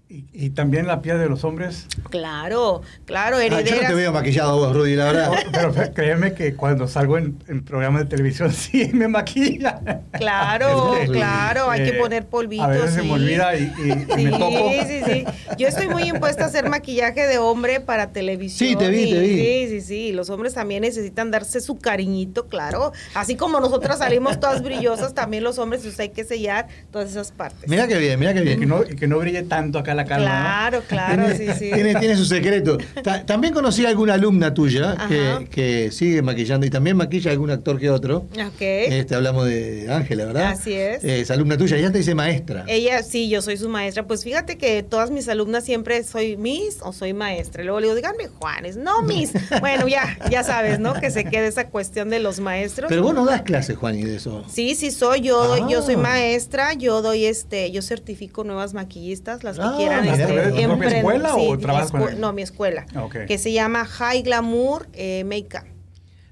y- 0.08 0.24
y 0.32 0.50
también 0.50 0.86
la 0.86 1.02
piel 1.02 1.18
de 1.18 1.28
los 1.28 1.42
hombres. 1.44 1.86
claro, 2.10 2.82
claro, 3.06 3.38
Ah, 3.38 3.42
yo 3.44 3.50
no 3.50 3.58
herederas. 3.58 3.88
te 3.88 3.94
veo 3.94 4.12
maquillado 4.12 4.56
vos, 4.56 4.72
Rudy, 4.74 4.94
la 4.94 5.04
verdad. 5.06 5.32
Pero 5.52 5.72
créeme 5.94 6.32
que 6.32 6.54
cuando 6.54 6.86
salgo 6.86 7.18
en, 7.18 7.36
en 7.48 7.64
programas 7.64 8.02
de 8.02 8.08
televisión 8.08 8.52
sí 8.52 8.90
me 8.94 9.08
maquilla. 9.08 9.80
Claro, 10.12 10.94
Sí. 11.06 11.08
claro, 11.10 11.70
hay 11.70 11.82
que 11.84 11.96
Eh, 11.96 11.98
poner 12.00 12.26
polvitos. 12.26 12.66
A 12.66 12.68
veces 12.68 12.94
se 12.94 13.00
sí. 13.00 13.06
me 13.08 13.14
olvida 13.14 13.56
y, 13.56 13.62
y- 13.62 13.90
y 13.90 14.14
Sí, 14.16 14.24
me 14.24 14.30
toco. 14.30 14.70
sí, 14.86 15.00
sí. 15.04 15.24
Yo 15.58 15.66
estoy 15.68 15.88
muy 15.88 16.04
impuesta 16.04 16.44
a 16.44 16.46
hacer 16.46 16.68
maquillaje 16.68 17.26
de 17.26 17.38
hombre 17.38 17.80
para 17.80 18.12
televisión. 18.12 18.68
Sí, 18.70 18.76
te 18.76 18.88
vi, 18.90 19.02
y- 19.02 19.10
te 19.12 19.18
vi. 19.18 19.28
Sí, 19.36 19.66
sí, 19.68 19.80
sí. 19.80 20.12
Los 20.12 20.30
hombres 20.30 20.54
también 20.54 20.82
necesitan 20.82 21.30
darse 21.32 21.60
su 21.60 21.78
cariñito, 21.78 22.46
claro. 22.46 22.92
Así 23.14 23.34
como 23.36 23.58
nosotras 23.60 23.98
salimos 23.98 24.38
todas 24.38 24.62
brillosas, 24.62 25.14
también 25.14 25.42
los 25.42 25.58
hombres 25.58 25.82
pues, 25.82 25.98
hay 25.98 26.10
que 26.10 26.22
sellar 26.24 26.68
todas 26.92 27.10
esas 27.10 27.32
partes. 27.32 27.68
Mira 27.68 27.88
qué 27.88 27.98
bien, 27.98 28.18
mira 28.20 28.32
qué 28.32 28.40
Y 28.40 28.44
que, 28.44 28.56
bien. 28.56 28.68
no, 28.68 28.82
y 28.88 28.94
que 28.94 29.08
no 29.08 29.18
brille 29.18 29.42
tanto 29.42 29.78
acá 29.80 29.95
la 29.96 30.04
calma. 30.04 30.26
¿no? 30.26 30.30
claro, 30.30 30.82
claro, 30.88 31.34
tiene, 31.36 31.54
sí, 31.54 31.58
sí. 31.58 31.70
Tiene, 31.72 31.94
tiene 31.96 32.16
su 32.16 32.24
secreto. 32.24 32.78
Ta- 33.02 33.24
también 33.26 33.52
conocí 33.54 33.84
a 33.84 33.88
alguna 33.88 34.14
alumna 34.14 34.54
tuya 34.54 34.96
que, 35.08 35.48
que 35.50 35.90
sigue 35.90 36.22
maquillando 36.22 36.66
y 36.66 36.70
también 36.70 36.96
maquilla 36.96 37.30
a 37.30 37.32
algún 37.32 37.50
actor 37.50 37.78
que 37.78 37.90
otro. 37.90 38.26
Ok. 38.32 38.60
Este, 38.60 39.14
hablamos 39.14 39.46
de 39.46 39.86
Ángela, 39.92 40.26
¿verdad? 40.26 40.52
Así 40.52 40.72
es. 40.74 41.02
Eh, 41.04 41.20
es 41.20 41.30
alumna 41.30 41.56
tuya, 41.56 41.76
ella 41.76 41.90
te 41.90 41.98
dice 41.98 42.14
maestra. 42.14 42.64
Ella, 42.68 43.02
sí, 43.02 43.28
yo 43.28 43.42
soy 43.42 43.56
su 43.56 43.68
maestra. 43.68 44.06
Pues 44.06 44.22
fíjate 44.24 44.58
que 44.58 44.82
todas 44.82 45.10
mis 45.10 45.28
alumnas 45.28 45.64
siempre 45.64 46.02
soy 46.04 46.36
Miss 46.36 46.78
o 46.82 46.92
soy 46.92 47.12
maestra. 47.14 47.62
Luego 47.64 47.80
le 47.80 47.86
digo, 47.86 47.96
díganme 47.96 48.28
Juanes, 48.28 48.76
no 48.76 49.02
Miss. 49.06 49.32
bueno, 49.60 49.88
ya, 49.88 50.18
ya 50.30 50.42
sabes, 50.44 50.78
¿no? 50.78 50.94
Que 50.94 51.10
se 51.10 51.24
quede 51.24 51.46
esa 51.46 51.68
cuestión 51.68 52.10
de 52.10 52.20
los 52.20 52.40
maestros. 52.40 52.88
Pero 52.88 53.02
vos 53.02 53.14
no 53.14 53.24
das 53.24 53.42
clases, 53.42 53.76
Juan, 53.76 53.98
y 53.98 54.02
de 54.04 54.16
eso. 54.16 54.44
Sí, 54.48 54.74
sí 54.74 54.90
soy, 54.90 55.20
yo 55.22 55.68
yo 55.68 55.82
soy 55.82 55.94
Ah. 55.94 55.98
maestra, 55.98 56.72
yo 56.74 57.00
doy 57.02 57.24
este, 57.24 57.70
yo 57.70 57.80
certifico 57.82 58.44
nuevas 58.44 58.74
maquillistas, 58.74 59.44
las 59.44 59.56
que 59.56 59.62
Ah, 59.62 59.76
quieran 59.88 60.08
este, 60.08 60.62
¿tu 60.62 60.68
propia 60.68 60.88
escuela 60.98 61.36
o 61.36 61.58
trabajas 61.58 61.90
con 61.90 62.00
escue- 62.02 62.10
él? 62.12 62.20
No, 62.20 62.32
mi 62.32 62.42
escuela, 62.42 62.86
Ah, 62.94 63.06
que 63.26 63.38
se 63.38 63.52
llama 63.52 63.84
High 63.84 64.22
Glamour 64.22 64.86
eh, 64.92 65.24
Makeup. 65.24 65.66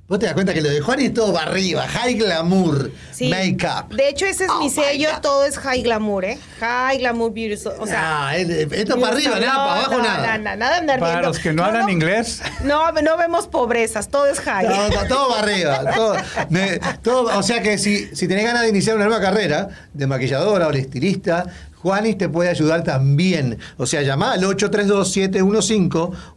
Vos 0.07 0.19
te 0.19 0.27
das 0.27 0.35
cuenta 0.35 0.53
que 0.53 0.61
lo 0.61 0.69
de 0.69 0.83
Juan 0.83 1.01
es 1.01 1.14
todo 1.14 1.33
para 1.33 1.51
arriba, 1.51 1.88
high 1.88 2.12
glamour, 2.12 2.90
Sí. 3.11 3.29
make-up. 3.31 3.88
De 3.97 4.11
hecho, 4.11 4.27
ese 4.27 4.45
es 4.45 4.51
Oh 4.51 4.59
mi 4.59 4.67
my 4.67 4.71
sello, 4.71 5.09
God. 5.14 5.21
todo 5.23 5.45
es 5.47 5.57
High 5.57 5.81
Glamour, 5.83 6.27
¿eh? 6.27 6.38
High 6.61 6.99
Glamour 6.99 7.33
Beauty. 7.33 7.57
so- 7.57 7.73
O 7.81 7.87
sea, 7.87 8.29
Ah, 8.29 8.37
es- 8.37 8.51
esto 8.51 9.01
para 9.01 9.14
arriba, 9.14 9.40
nada, 9.40 9.53
para 9.55 9.73
abajo 9.77 9.93
no, 9.95 10.03
nada. 10.03 10.37
No, 10.37 10.45
no, 10.45 10.57
nada 10.57 10.73
de 10.75 10.79
andar 10.81 11.01
Para 11.01 11.12
viendo. 11.12 11.29
los 11.29 11.38
que 11.38 11.53
no, 11.55 11.64
hablan 11.64 11.88
inglés, 11.88 12.43
No, 12.64 12.93
no 12.93 13.17
vemos 13.17 13.47
pobrezas, 13.47 14.09
todo 14.11 14.27
es 14.27 14.40
high. 14.40 14.67
Todo, 14.69 14.90
todo- 14.90 15.07
todo 15.09 15.29
para 15.31 15.43
arriba. 15.43 15.95
Todo, 15.95 16.17
me- 16.51 16.79
todo- 17.03 17.38
o 17.38 17.43
sea 17.43 17.62
que 17.62 17.79
si, 17.79 18.14
si 18.14 18.29
tenés 18.29 18.45
ganas 18.45 18.61
de 18.61 18.69
iniciar 18.69 18.97
una 18.97 19.07
nueva 19.07 19.23
carrera 19.23 19.71
de 19.95 20.07
maquilladora 20.07 20.69
o 20.69 20.71
de 20.73 20.81
estilista, 20.81 21.47
Juanis 21.85 22.16
te 22.16 22.31
puede 22.31 22.49
ayudar 22.49 22.83
también. 22.83 23.59
O 23.77 23.85
sea, 23.85 24.01
llamá 24.01 24.33
al 24.33 24.42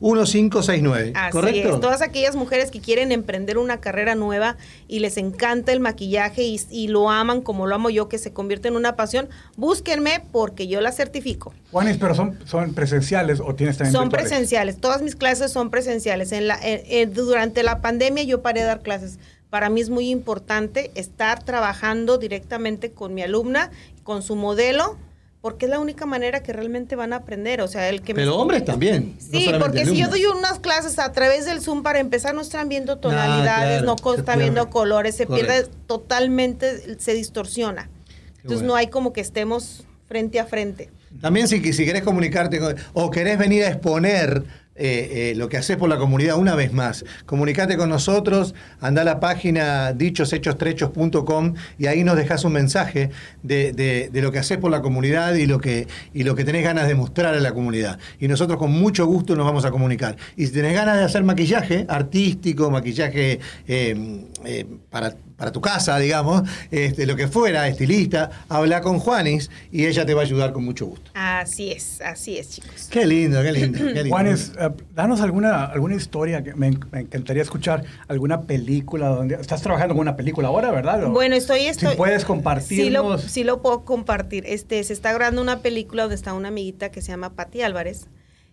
832-715-1569. 0.01 1.11
Así 1.15 1.31
¿Correcto? 1.31 1.75
es. 1.75 1.79
Todas 1.81 2.01
aquellas 2.01 2.35
mujeres 2.35 2.69
que 2.69 2.81
quieren 2.81 3.13
emprender 3.13 3.57
una 3.57 3.79
carrera 3.79 4.13
nueva 4.15 4.57
y 4.89 4.99
les 4.99 5.15
encanta 5.15 5.71
el 5.71 5.79
maquillaje 5.79 6.43
y, 6.43 6.59
y 6.69 6.89
lo 6.89 7.09
aman 7.09 7.41
como 7.41 7.65
lo 7.65 7.75
amo 7.75 7.89
yo, 7.89 8.09
que 8.09 8.17
se 8.17 8.33
convierte 8.33 8.67
en 8.67 8.75
una 8.75 8.97
pasión, 8.97 9.29
búsquenme 9.55 10.21
porque 10.33 10.67
yo 10.67 10.81
la 10.81 10.91
certifico. 10.91 11.53
Juanis, 11.71 11.95
pero 11.97 12.13
son, 12.13 12.37
son 12.45 12.73
presenciales 12.73 13.39
o 13.39 13.55
tienes 13.55 13.77
también 13.77 13.93
Son 13.93 14.03
virtuales? 14.09 14.29
presenciales. 14.29 14.77
Todas 14.81 15.01
mis 15.01 15.15
clases 15.15 15.51
son 15.51 15.69
presenciales. 15.69 16.33
En 16.33 16.47
la, 16.47 16.59
en- 16.61 16.81
en- 16.85 17.13
durante 17.13 17.63
la 17.63 17.81
pandemia 17.81 18.23
yo 18.23 18.41
paré 18.41 18.59
de 18.61 18.67
dar 18.67 18.81
clases. 18.81 19.17
Para 19.49 19.69
mí 19.69 19.79
es 19.79 19.89
muy 19.89 20.09
importante 20.09 20.91
estar 20.95 21.41
trabajando 21.41 22.17
directamente 22.17 22.91
con 22.91 23.13
mi 23.13 23.21
alumna, 23.21 23.71
con 24.03 24.21
su 24.21 24.35
modelo, 24.35 24.97
porque 25.41 25.65
es 25.65 25.71
la 25.71 25.79
única 25.79 26.05
manera 26.05 26.41
que 26.43 26.51
realmente 26.51 26.95
van 26.95 27.13
a 27.13 27.17
aprender. 27.17 27.61
O 27.61 27.67
sea, 27.67 27.89
el 27.89 28.01
que 28.01 28.13
me 28.13 28.21
Pero 28.21 28.37
hombres 28.37 28.65
también. 28.65 29.15
Sí, 29.19 29.49
porque 29.59 29.85
si 29.85 29.97
yo 29.97 30.07
doy 30.07 30.25
unas 30.25 30.59
clases 30.59 30.99
a 30.99 31.11
través 31.11 31.45
del 31.45 31.61
Zoom 31.61 31.83
para 31.83 31.99
empezar, 31.99 32.33
no 32.33 32.41
están 32.41 32.69
viendo 32.69 32.97
tonalidades, 32.97 33.81
claro, 33.83 33.95
no 34.03 34.13
están 34.13 34.39
viendo 34.39 34.61
pierde. 34.61 34.71
colores, 34.71 35.15
se 35.15 35.25
pierde 35.27 35.61
Correcto. 35.63 35.77
totalmente, 35.87 36.99
se 36.99 37.13
distorsiona. 37.13 37.89
Entonces 38.37 38.59
bueno. 38.59 38.67
no 38.67 38.75
hay 38.75 38.87
como 38.87 39.13
que 39.13 39.21
estemos 39.21 39.83
frente 40.07 40.39
a 40.39 40.45
frente. 40.45 40.89
También 41.21 41.47
si, 41.47 41.73
si 41.73 41.85
querés 41.85 42.03
comunicarte 42.03 42.59
con- 42.59 42.75
o 42.93 43.09
querés 43.11 43.37
venir 43.37 43.63
a 43.63 43.69
exponer 43.69 44.43
eh, 44.77 45.31
eh, 45.31 45.33
lo 45.35 45.49
que 45.49 45.57
haces 45.57 45.77
por 45.77 45.89
la 45.89 45.97
comunidad 45.97 46.37
una 46.37 46.55
vez 46.55 46.71
más, 46.73 47.03
comunicate 47.25 47.77
con 47.77 47.89
nosotros, 47.89 48.55
anda 48.79 49.01
a 49.01 49.05
la 49.05 49.19
página 49.19 49.93
dichoshechos.com 49.93 51.53
y 51.77 51.87
ahí 51.87 52.03
nos 52.03 52.15
dejas 52.15 52.43
un 52.45 52.53
mensaje 52.53 53.09
de, 53.43 53.71
de- 53.73 54.09
de 54.11 54.21
lo 54.21 54.31
que 54.31 54.39
haces 54.39 54.57
por 54.57 54.71
la 54.71 54.81
comunidad 54.81 55.35
y 55.35 55.45
lo, 55.45 55.59
que, 55.59 55.87
y 56.13 56.23
lo 56.23 56.35
que 56.35 56.43
tenés 56.43 56.63
ganas 56.63 56.87
de 56.87 56.95
mostrar 56.95 57.33
a 57.35 57.39
la 57.39 57.53
comunidad. 57.53 57.99
Y 58.19 58.27
nosotros 58.27 58.57
con 58.57 58.71
mucho 58.71 59.05
gusto 59.05 59.35
nos 59.35 59.45
vamos 59.45 59.65
a 59.65 59.71
comunicar. 59.71 60.17
Y 60.35 60.45
si 60.47 60.53
tenés 60.53 60.73
ganas 60.73 60.97
de 60.97 61.03
hacer 61.03 61.23
maquillaje 61.23 61.85
artístico, 61.89 62.69
maquillaje 62.71 63.39
eh, 63.67 64.25
eh, 64.45 64.65
para 64.89 65.15
para 65.37 65.51
tu 65.51 65.61
casa, 65.61 65.97
digamos, 65.99 66.41
este, 66.71 67.05
lo 67.05 67.15
que 67.15 67.27
fuera, 67.27 67.67
estilista, 67.67 68.31
habla 68.49 68.81
con 68.81 68.99
Juanis 68.99 69.49
y 69.71 69.85
ella 69.85 70.05
te 70.05 70.13
va 70.13 70.21
a 70.21 70.25
ayudar 70.25 70.51
con 70.51 70.65
mucho 70.65 70.87
gusto. 70.87 71.11
Así 71.13 71.71
es, 71.71 72.01
así 72.01 72.37
es, 72.39 72.49
chicos. 72.49 72.87
Qué 72.89 73.05
lindo, 73.05 73.41
qué 73.43 73.51
lindo. 73.51 73.77
Qué 73.79 73.93
lindo. 73.93 74.09
Juanes, 74.09 74.51
eh, 74.59 74.69
danos 74.95 75.21
alguna, 75.21 75.65
alguna 75.65 75.95
historia 75.95 76.43
que 76.43 76.55
me, 76.55 76.71
me 76.91 77.01
encantaría 77.01 77.43
escuchar, 77.43 77.83
alguna 78.07 78.41
película 78.41 79.09
donde 79.09 79.35
estás 79.35 79.61
trabajando 79.61 79.93
con 79.93 80.01
una 80.01 80.15
película 80.15 80.47
ahora, 80.47 80.71
¿verdad? 80.71 81.03
O- 81.05 81.11
Bueno, 81.11 81.35
estoy, 81.35 81.61
estoy 81.67 81.91
si 81.91 81.95
puedes 81.97 82.25
Sí 82.63 82.89
lo, 82.89 83.17
sí 83.19 83.43
lo 83.43 83.61
puedo 83.61 83.85
compartir. 83.85 84.43
Este, 84.47 84.83
se 84.83 84.93
está 84.93 85.13
grabando 85.13 85.41
una 85.41 85.59
película 85.59 86.03
donde 86.03 86.15
está 86.15 86.33
una 86.33 86.47
amiguita 86.47 86.89
que 86.89 87.01
se 87.01 87.09
llama 87.11 87.33
Patti 87.33 87.61
Álvarez. 87.61 88.07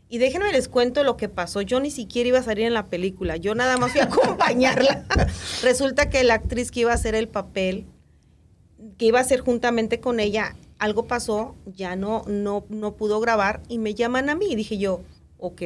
Y 0.08 0.18
déjenme 0.18 0.52
les 0.52 0.68
cuento 0.68 1.02
lo 1.02 1.16
que 1.16 1.28
pasó. 1.28 1.62
Yo 1.62 1.80
ni 1.80 1.90
siquiera 1.90 2.28
iba 2.28 2.38
a 2.38 2.42
salir 2.42 2.66
en 2.66 2.74
la 2.74 2.86
película. 2.86 3.36
Yo 3.36 3.54
nada 3.54 3.76
más 3.76 3.92
fui 3.92 4.00
a 4.00 4.04
acompañarla. 4.12 5.04
Resulta 5.62 6.10
que 6.10 6.22
la 6.24 6.34
actriz 6.34 6.70
que 6.70 6.80
iba 6.80 6.92
a 6.92 6.94
hacer 6.94 7.14
el 7.14 7.28
papel, 7.28 7.86
que 8.98 9.06
iba 9.06 9.18
a 9.18 9.22
hacer 9.22 9.40
juntamente 9.40 10.00
con 10.00 10.20
ella, 10.20 10.54
algo 10.78 11.06
pasó, 11.06 11.56
ya 11.66 11.96
no, 11.96 12.22
no, 12.26 12.64
no 12.68 12.94
pudo 12.94 13.20
grabar 13.20 13.62
y 13.68 13.78
me 13.78 13.94
llaman 13.94 14.28
a 14.28 14.34
mí. 14.34 14.46
Y 14.50 14.56
dije 14.56 14.78
yo, 14.78 15.00
ok, 15.46 15.62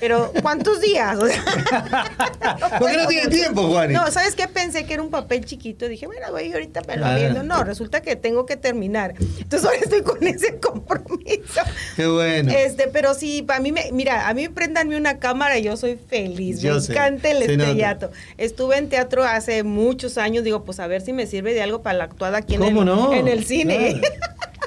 pero 0.00 0.32
¿cuántos 0.42 0.80
días? 0.80 1.18
O 1.18 1.26
sea, 1.26 1.42
¿Por 2.78 2.90
qué 2.90 2.96
no 2.96 3.06
tiene 3.08 3.28
tiempo, 3.28 3.62
Juani? 3.68 3.94
no, 3.94 4.08
¿sabes 4.10 4.34
qué? 4.34 4.46
Pensé 4.46 4.86
que 4.86 4.94
era 4.94 5.02
un 5.02 5.10
papel 5.10 5.44
chiquito. 5.44 5.88
Dije, 5.88 6.06
bueno, 6.06 6.26
voy 6.30 6.52
ahorita 6.52 6.82
me 6.86 6.96
lo 6.96 7.04
Ah. 7.06 7.14
aviento. 7.14 7.42
No, 7.42 7.64
resulta 7.64 8.00
que 8.00 8.14
tengo 8.16 8.46
que 8.46 8.56
terminar. 8.56 9.14
Entonces 9.18 9.64
ahora 9.64 9.78
estoy 9.82 10.02
con 10.02 10.24
ese 10.26 10.58
compromiso. 10.60 11.60
Qué 11.96 12.06
bueno. 12.06 12.52
Este, 12.52 12.86
pero 12.88 13.14
sí, 13.14 13.42
para 13.42 13.60
mí, 13.60 13.72
me, 13.72 13.90
mira, 13.92 14.28
a 14.28 14.34
mí 14.34 14.48
prendanme 14.48 14.96
una 14.96 15.18
cámara 15.18 15.58
y 15.58 15.62
yo 15.62 15.76
soy 15.76 15.96
feliz. 15.96 16.60
Yo 16.60 16.74
me 16.74 16.80
sé, 16.80 16.92
encanta 16.92 17.30
el 17.30 17.42
estrellato. 17.42 18.10
Estuve 18.36 18.76
en 18.78 18.88
teatro 18.88 19.24
hace 19.24 19.62
muchos 19.64 20.16
años. 20.18 20.44
Digo, 20.44 20.64
pues 20.64 20.78
a 20.80 20.86
ver 20.86 21.00
si 21.02 21.12
me 21.12 21.26
sirve 21.26 21.54
de 21.54 21.62
algo 21.62 21.82
para 21.82 21.98
la 21.98 22.04
actuada 22.04 22.38
aquí 22.38 22.54
en, 22.54 22.60
¿Cómo 22.60 22.80
el, 22.82 22.86
no? 22.86 23.12
en 23.12 23.26
el 23.28 23.44
cine. 23.44 24.00
Claro. 24.00 24.14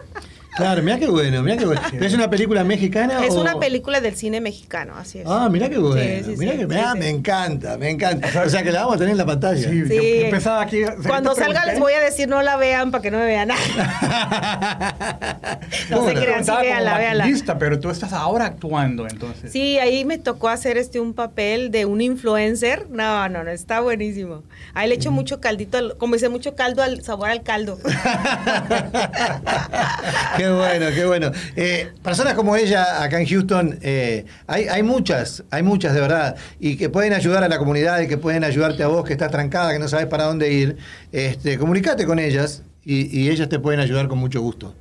Claro, 0.62 0.84
mira 0.84 0.98
qué 1.00 1.08
bueno, 1.08 1.42
mira 1.44 1.58
qué 1.58 1.66
bueno. 1.66 1.82
¿Pero 1.92 2.06
es 2.06 2.14
una 2.14 2.30
película 2.30 2.64
mexicana 2.64 3.24
Es 3.26 3.34
o- 3.34 3.42
una 3.42 3.60
película 3.60 4.02
del 4.02 4.16
cine 4.16 4.42
mexicano, 4.42 4.94
así 4.98 5.20
es. 5.20 5.26
Ah, 5.28 5.50
mira 5.52 5.70
qué 5.70 5.78
bueno. 5.78 6.02
Sí, 6.02 6.24
sí, 6.32 6.38
mirá 6.38 6.54
sí, 6.54 6.58
que, 6.60 6.66
sí, 6.68 6.76
ah, 6.84 6.92
sí. 6.94 7.00
me 7.00 7.10
encanta, 7.10 7.78
me 7.78 7.90
encanta. 7.90 8.44
O 8.46 8.50
sea 8.50 8.64
que 8.64 8.72
la 8.72 8.82
vamos 8.82 8.96
a 8.96 9.00
tener 9.00 9.12
en 9.12 9.18
la 9.18 9.26
pantalla. 9.26 9.70
Sí, 9.70 9.84
empezaba 10.24 10.62
aquí. 10.62 10.82
Cuando 11.08 11.36
salga 11.36 11.66
les 11.66 11.80
voy 11.80 11.94
a 11.94 12.00
decir 12.00 12.28
no 12.28 12.42
la 12.42 12.58
vean 12.58 12.92
para 12.92 13.02
que 13.02 13.12
no 13.12 13.18
me 13.18 13.26
vean. 13.26 13.50
No 15.90 15.98
Yo 15.98 16.08
se 16.08 16.14
crean, 16.14 16.46
sí, 16.46 16.52
véanla, 16.62 16.98
véanla. 16.98 17.26
pero 17.60 17.80
tú 17.80 17.90
estás 17.90 18.14
ahora 18.14 18.46
actuando, 18.46 19.08
entonces. 19.08 19.52
Sí, 19.52 19.78
ahí 19.80 20.06
me 20.06 20.18
tocó 20.18 20.50
hacer 20.50 20.78
este 20.78 21.00
un 21.00 21.14
papel 21.14 21.72
de 21.72 21.86
un 21.86 22.02
influencer. 22.02 22.88
No, 22.90 23.28
no, 23.30 23.44
no, 23.44 23.52
está 23.52 23.80
buenísimo. 23.82 24.44
Ahí 24.74 24.90
le 24.90 24.96
echo 24.96 25.12
mucho 25.12 25.40
caldito, 25.42 25.78
al- 25.78 25.98
como 25.98 26.16
dice, 26.16 26.30
mucho 26.30 26.56
caldo 26.56 26.82
al 26.84 27.02
sabor 27.04 27.30
al 27.30 27.44
caldo. 27.44 27.78
qué 30.38 30.50
bueno, 30.52 30.88
qué 30.94 31.06
bueno. 31.06 31.32
Eh, 31.56 31.90
personas 32.04 32.34
como 32.34 32.56
ella 32.56 33.04
acá 33.04 33.20
en 33.20 33.28
Houston, 33.28 33.80
eh, 33.82 34.26
hay, 34.48 34.68
hay 34.68 34.84
muchas, 34.84 35.44
hay 35.50 35.64
muchas 35.64 35.94
de 35.94 36.02
verdad, 36.02 36.36
y 36.60 36.78
que 36.78 36.90
pueden 36.90 37.14
ayudar 37.14 37.44
a 37.44 37.50
la 37.50 37.58
comunidad 37.58 38.00
y 38.02 38.08
que 38.08 38.18
pueden 38.18 38.44
ayudarte 38.44 38.84
a 38.84 38.88
vos 38.88 39.06
que 39.06 39.14
estás 39.14 39.32
trancada, 39.32 39.74
que 39.74 39.80
no 39.80 39.88
sabes 39.88 40.08
para 40.08 40.26
dónde 40.26 40.52
ir. 40.52 40.78
Este, 41.12 41.58
comunicate 41.58 42.06
con 42.06 42.20
ellas 42.20 42.64
y, 42.84 43.18
y 43.18 43.30
ellas 43.30 43.50
te 43.50 43.60
pueden 43.60 43.80
ayudar 43.80 44.08
con 44.08 44.18
mucho 44.18 44.42
gusto. 44.42 44.74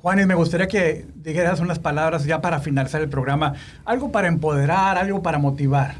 Juanes, 0.00 0.26
me 0.26 0.34
gustaría 0.34 0.68
que 0.68 1.06
dijeras 1.14 1.60
unas 1.60 1.78
palabras 1.78 2.24
ya 2.24 2.40
para 2.40 2.60
finalizar 2.60 3.02
el 3.02 3.08
programa. 3.08 3.54
Algo 3.84 4.10
para 4.10 4.28
empoderar, 4.28 4.96
algo 4.98 5.22
para 5.22 5.38
motivar. 5.38 5.96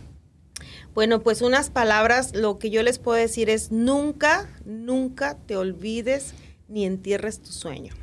Bueno, 0.95 1.21
pues 1.21 1.41
unas 1.41 1.71
palabras, 1.71 2.35
lo 2.35 2.59
que 2.59 2.71
yo 2.71 2.83
les 2.83 2.99
puedo 2.99 3.17
decir 3.17 3.49
es 3.49 3.73
nunca, 3.73 4.47
nunca 4.65 5.39
te 5.47 5.57
olvides 5.57 6.35
ni 6.69 6.85
entierres 6.85 7.41
tu 7.41 7.51
sueño. 7.51 7.95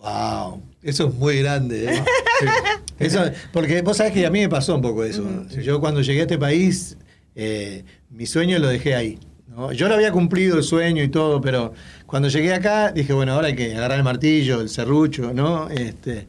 Wow, 0.00 0.62
eso 0.82 1.08
es 1.08 1.14
muy 1.14 1.40
grande. 1.40 1.94
¿eh? 1.94 2.04
Eso, 2.98 3.22
porque 3.50 3.80
vos 3.80 3.96
sabés 3.96 4.12
que 4.12 4.26
a 4.26 4.30
mí 4.30 4.40
me 4.40 4.48
pasó 4.50 4.74
un 4.74 4.82
poco 4.82 5.04
eso. 5.04 5.24
Yo 5.62 5.80
cuando 5.80 6.02
llegué 6.02 6.20
a 6.20 6.22
este 6.24 6.36
país, 6.36 6.98
eh, 7.34 7.82
mi 8.10 8.26
sueño 8.26 8.58
lo 8.58 8.68
dejé 8.68 8.94
ahí. 8.94 9.18
¿no? 9.48 9.72
Yo 9.72 9.88
lo 9.88 9.94
había 9.94 10.12
cumplido 10.12 10.58
el 10.58 10.62
sueño 10.62 11.02
y 11.02 11.08
todo, 11.08 11.40
pero 11.40 11.72
cuando 12.04 12.28
llegué 12.28 12.52
acá 12.52 12.92
dije, 12.92 13.14
bueno, 13.14 13.32
ahora 13.32 13.46
hay 13.48 13.56
que 13.56 13.74
agarrar 13.74 13.96
el 13.96 14.04
martillo, 14.04 14.60
el 14.60 14.68
serrucho, 14.68 15.32
¿no? 15.32 15.70
Este, 15.70 16.28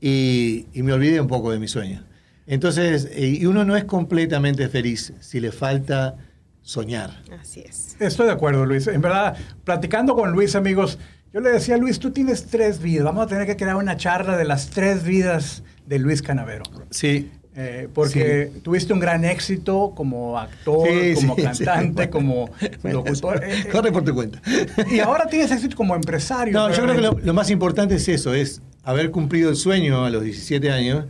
y, 0.00 0.66
y 0.72 0.84
me 0.84 0.92
olvidé 0.92 1.20
un 1.20 1.26
poco 1.26 1.50
de 1.50 1.58
mi 1.58 1.66
sueño. 1.66 2.04
Entonces, 2.46 3.08
eh, 3.10 3.38
y 3.40 3.46
uno 3.46 3.64
no 3.64 3.76
es 3.76 3.84
completamente 3.84 4.68
feliz 4.68 5.12
si 5.18 5.40
le 5.40 5.50
falta 5.50 6.16
soñar. 6.62 7.22
Así 7.40 7.60
es. 7.60 7.96
Estoy 8.00 8.26
de 8.26 8.32
acuerdo, 8.32 8.64
Luis. 8.66 8.86
En 8.86 9.00
verdad, 9.00 9.36
platicando 9.64 10.14
con 10.14 10.30
Luis, 10.32 10.54
amigos, 10.54 10.98
yo 11.34 11.40
le 11.40 11.50
decía, 11.50 11.76
Luis, 11.76 11.98
tú 11.98 12.12
tienes 12.12 12.46
tres 12.46 12.80
vidas. 12.80 13.04
Vamos 13.04 13.24
a 13.24 13.26
tener 13.26 13.44
que 13.44 13.56
crear 13.56 13.74
una 13.74 13.96
charla 13.96 14.36
de 14.36 14.44
las 14.44 14.70
tres 14.70 15.02
vidas 15.02 15.64
de 15.84 15.98
Luis 15.98 16.22
Canavero. 16.22 16.62
Sí. 16.90 17.28
Eh, 17.56 17.88
porque 17.92 18.52
tuviste 18.62 18.92
un 18.92 19.00
gran 19.00 19.24
éxito 19.24 19.92
como 19.96 20.38
actor, 20.38 20.88
Sí, 20.88 21.14
como 21.14 21.34
sí, 21.34 21.42
cantante, 21.42 22.08
como 22.08 22.50
Bueno, 22.82 22.98
locutor. 23.04 23.42
Eh, 23.44 23.66
Corre 23.72 23.90
por 23.90 24.04
tu 24.04 24.14
cuenta. 24.14 24.40
y 24.88 25.00
ahora 25.00 25.26
tienes 25.26 25.50
éxito 25.50 25.76
como 25.76 25.96
empresario. 25.96 26.52
No, 26.52 26.70
yo 26.72 26.82
creo 26.84 27.16
que 27.16 27.26
lo 27.26 27.34
más 27.34 27.50
importante 27.50 27.96
es 27.96 28.08
eso, 28.08 28.32
es 28.32 28.62
haber 28.84 29.10
cumplido 29.10 29.50
el 29.50 29.56
sueño 29.56 30.04
a 30.04 30.10
los 30.10 30.22
17 30.22 30.70
años 30.70 31.06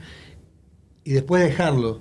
y 1.05 1.13
después 1.13 1.43
dejarlo. 1.43 2.01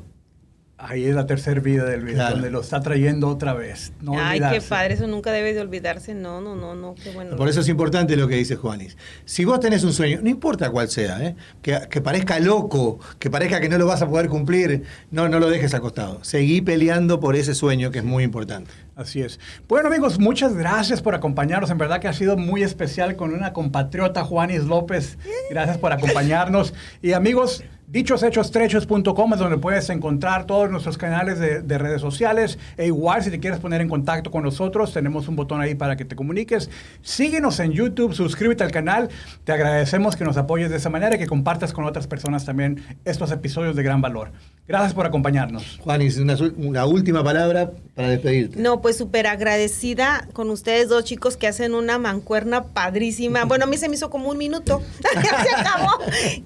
Ahí 0.85 1.05
es 1.05 1.15
la 1.15 1.25
tercera 1.25 1.59
vida 1.61 1.85
de 1.85 1.97
Luis, 1.97 2.15
Claro. 2.15 2.35
donde 2.35 2.51
lo 2.51 2.61
está 2.61 2.81
trayendo 2.81 3.29
otra 3.29 3.53
vez. 3.53 3.93
No 4.01 4.13
Ay, 4.19 4.39
qué 4.51 4.59
padre, 4.61 4.95
eso 4.95 5.07
nunca 5.07 5.31
debe 5.31 5.53
de 5.53 5.61
olvidarse. 5.61 6.13
No, 6.13 6.41
no, 6.41 6.55
no, 6.55 6.75
no, 6.75 6.93
qué 6.95 7.11
bueno. 7.11 7.35
Por 7.35 7.47
eso 7.47 7.61
es 7.61 7.69
importante 7.69 8.15
lo 8.17 8.27
que 8.27 8.35
dice 8.35 8.55
Juanis. 8.57 8.97
Si 9.25 9.45
vos 9.45 9.59
tenés 9.59 9.83
un 9.83 9.93
sueño, 9.93 10.19
no 10.21 10.29
importa 10.29 10.69
cuál 10.69 10.89
sea, 10.89 11.23
¿eh? 11.23 11.35
que, 11.61 11.79
que 11.89 12.01
parezca 12.01 12.39
loco, 12.39 12.99
que 13.19 13.29
parezca 13.29 13.61
que 13.61 13.69
no 13.69 13.77
lo 13.77 13.85
vas 13.85 14.01
a 14.01 14.07
poder 14.09 14.27
cumplir, 14.27 14.83
no, 15.09 15.29
no 15.29 15.39
lo 15.39 15.49
dejes 15.49 15.73
acostado. 15.73 16.23
Seguí 16.23 16.61
peleando 16.61 17.19
por 17.19 17.35
ese 17.35 17.55
sueño 17.55 17.89
que 17.91 17.99
es 17.99 18.05
muy 18.05 18.23
importante. 18.23 18.71
Así 18.95 19.21
es. 19.21 19.39
Bueno, 19.67 19.87
amigos, 19.87 20.19
muchas 20.19 20.53
gracias 20.55 21.01
por 21.01 21.15
acompañarnos. 21.15 21.71
En 21.71 21.77
verdad 21.77 21.99
que 21.99 22.07
ha 22.07 22.13
sido 22.13 22.37
muy 22.37 22.61
especial 22.61 23.15
con 23.15 23.33
una 23.33 23.51
compatriota, 23.53 24.23
Juanis 24.23 24.65
López. 24.65 25.17
Gracias 25.49 25.77
por 25.77 25.93
acompañarnos. 25.93 26.73
Y 27.01 27.13
amigos, 27.13 27.63
dichoshechos.com 27.93 29.33
es 29.33 29.39
donde 29.39 29.57
puedes 29.59 29.87
encontrar 29.91 30.47
todos 30.47 30.69
nuestros 30.71 30.97
canales 30.97 31.37
de, 31.37 31.61
de 31.61 31.77
redes 31.77 32.01
sociales. 32.01 32.57
E 32.75 32.87
igual, 32.87 33.23
si 33.23 33.29
te 33.29 33.39
quieres 33.39 33.59
poner 33.59 33.81
en 33.81 33.87
contacto 33.87 34.31
con 34.31 34.41
nosotros, 34.41 34.91
tenemos 34.91 35.27
un 35.27 35.35
botón 35.35 35.61
ahí 35.61 35.75
para 35.75 35.95
que 35.95 36.03
te 36.03 36.15
comuniques. 36.15 36.71
Síguenos 37.03 37.59
en 37.59 37.71
YouTube, 37.71 38.15
suscríbete 38.15 38.63
al 38.63 38.71
canal. 38.71 39.09
Te 39.43 39.51
agradecemos 39.51 40.15
que 40.15 40.23
nos 40.23 40.37
apoyes 40.37 40.71
de 40.71 40.77
esa 40.77 40.89
manera 40.89 41.17
y 41.17 41.19
que 41.19 41.27
compartas 41.27 41.71
con 41.71 41.85
otras 41.85 42.07
personas 42.07 42.45
también 42.45 42.83
estos 43.05 43.31
episodios 43.31 43.75
de 43.75 43.83
gran 43.83 44.01
valor. 44.01 44.31
Gracias 44.67 44.95
por 44.95 45.05
acompañarnos. 45.05 45.77
Juanis, 45.83 46.17
una, 46.17 46.35
una 46.57 46.85
última 46.87 47.23
palabra 47.23 47.73
para 47.95 48.07
despedirte. 48.09 48.59
No, 48.59 48.81
pues 48.81 48.97
súper 48.97 49.27
agradecida 49.27 50.27
con 50.33 50.49
ustedes 50.49 50.89
dos 50.89 51.03
chicos 51.03 51.37
que 51.37 51.45
hacen 51.45 51.75
una 51.75 51.99
mancuerna 51.99 52.63
padrísima. 52.63 53.45
Bueno, 53.45 53.65
a 53.65 53.67
mí 53.67 53.77
se 53.77 53.87
me 53.87 53.95
hizo 53.95 54.09
como 54.09 54.29
un 54.29 54.37
minuto. 54.39 54.81
ya 55.13 55.43
se 55.43 55.55
acabó. 55.55 55.99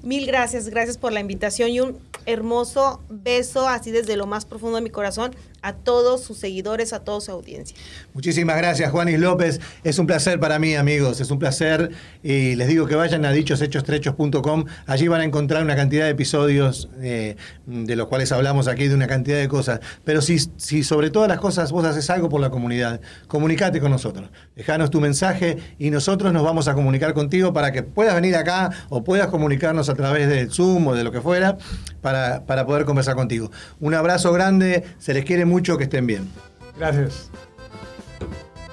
Mil 0.04 0.26
gracias, 0.26 0.68
gracias 0.68 0.98
por 0.98 1.14
la 1.14 1.22
invitación 1.22 1.37
y 1.68 1.80
un 1.80 1.98
hermoso 2.26 3.02
beso 3.10 3.68
así 3.68 3.92
desde 3.92 4.18
lo 4.18 4.26
más 4.26 4.46
profundo 4.46 4.76
de 4.76 4.82
mi 4.82 4.90
corazón 4.90 5.36
a 5.62 5.74
todos 5.74 6.24
sus 6.24 6.38
seguidores, 6.38 6.94
a 6.94 7.04
toda 7.04 7.22
su 7.22 7.32
audiencia. 7.32 7.76
Muchísimas 8.14 8.58
gracias, 8.58 8.92
Juanis 8.92 9.20
López. 9.20 9.60
Es 9.84 10.00
un 10.00 10.08
placer 10.08 10.40
para 10.40 10.60
mí, 10.60 10.76
amigos. 10.76 11.20
Es 11.20 11.32
un 11.32 11.40
placer. 11.40 11.92
Y 12.24 12.56
les 12.56 12.68
digo 12.68 12.86
que 12.86 12.96
vayan 12.96 13.26
a 13.26 13.32
dichoshechos.com. 13.32 14.66
Allí 14.86 15.08
van 15.08 15.22
a 15.22 15.24
encontrar 15.24 15.64
una 15.64 15.76
cantidad 15.76 16.06
de 16.06 16.12
episodios 16.12 16.90
eh, 17.02 17.36
de 17.66 17.96
los 17.96 18.08
cuales 18.08 18.32
hablamos 18.32 18.68
aquí, 18.68 18.88
de 18.88 18.96
una 18.96 19.08
cantidad 19.08 19.38
de 19.40 19.48
cosas. 19.48 19.80
Pero 20.04 20.22
si, 20.22 20.40
si 20.58 20.84
sobre 20.84 21.10
todas 21.10 21.30
las 21.30 21.40
cosas 21.40 21.72
vos 21.72 21.86
haces 21.86 22.10
algo 22.10 22.30
por 22.30 22.42
la 22.42 22.50
comunidad, 22.50 23.02
comunicate 23.28 23.80
con 23.80 23.92
nosotros. 23.92 24.30
Dejanos 24.56 24.90
tu 24.90 25.02
mensaje 25.02 25.58
y 25.80 25.90
nosotros 25.90 26.34
nos 26.34 26.44
vamos 26.44 26.68
a 26.68 26.74
comunicar 26.74 27.14
contigo 27.14 27.54
para 27.54 27.72
que 27.72 27.84
puedas 27.84 28.16
venir 28.16 28.36
acá 28.36 28.70
o 28.90 29.04
puedas 29.04 29.28
comunicarnos 29.28 29.90
a 29.90 29.96
través 29.96 30.28
del 30.30 30.52
Zoom 30.52 30.88
o 30.88 30.96
de 30.96 31.04
lo 31.04 31.12
que 31.12 31.22
fuera 31.22 31.58
para, 32.02 32.46
para 32.46 32.66
poder 32.66 32.86
conversar 32.86 33.16
contigo. 33.16 33.52
Un 33.80 33.94
abrazo 33.94 34.32
grande. 34.32 34.84
Se 35.00 35.14
les 35.14 35.26
quiere 35.26 35.46
mucho. 35.48 35.78
Que 35.78 35.86
estén 35.86 36.06
bien. 36.06 36.30
Gracias. 36.78 37.30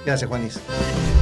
Gracias, 0.04 0.28
Juanis. 0.28 0.60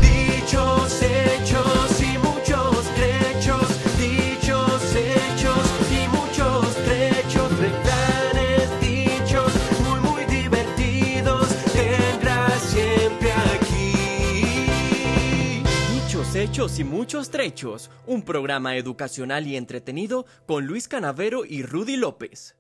Dichos 0.01 1.03
hechos 1.03 2.03
y 2.03 2.19
muchos 2.19 2.85
trechos, 2.95 3.69
dichos 3.97 4.97
hechos 4.97 5.69
y 5.91 6.09
muchos 6.09 6.75
trechos, 6.85 7.59
refranes 7.59 8.81
dichos 8.81 9.53
muy 9.88 10.01
muy 10.01 10.25
divertidos 10.25 11.49
tendrás 11.73 12.61
siempre 12.61 13.33
aquí. 13.55 13.95
Dichos 15.95 16.35
hechos 16.35 16.79
y 16.81 16.85
muchos 16.85 17.31
trechos, 17.31 17.91
un 18.07 18.23
programa 18.23 18.77
educacional 18.77 19.47
y 19.47 19.57
entretenido 19.57 20.27
con 20.47 20.67
Luis 20.67 20.88
Canavero 20.88 21.45
y 21.45 21.62
Rudy 21.62 21.97
López. 21.97 22.57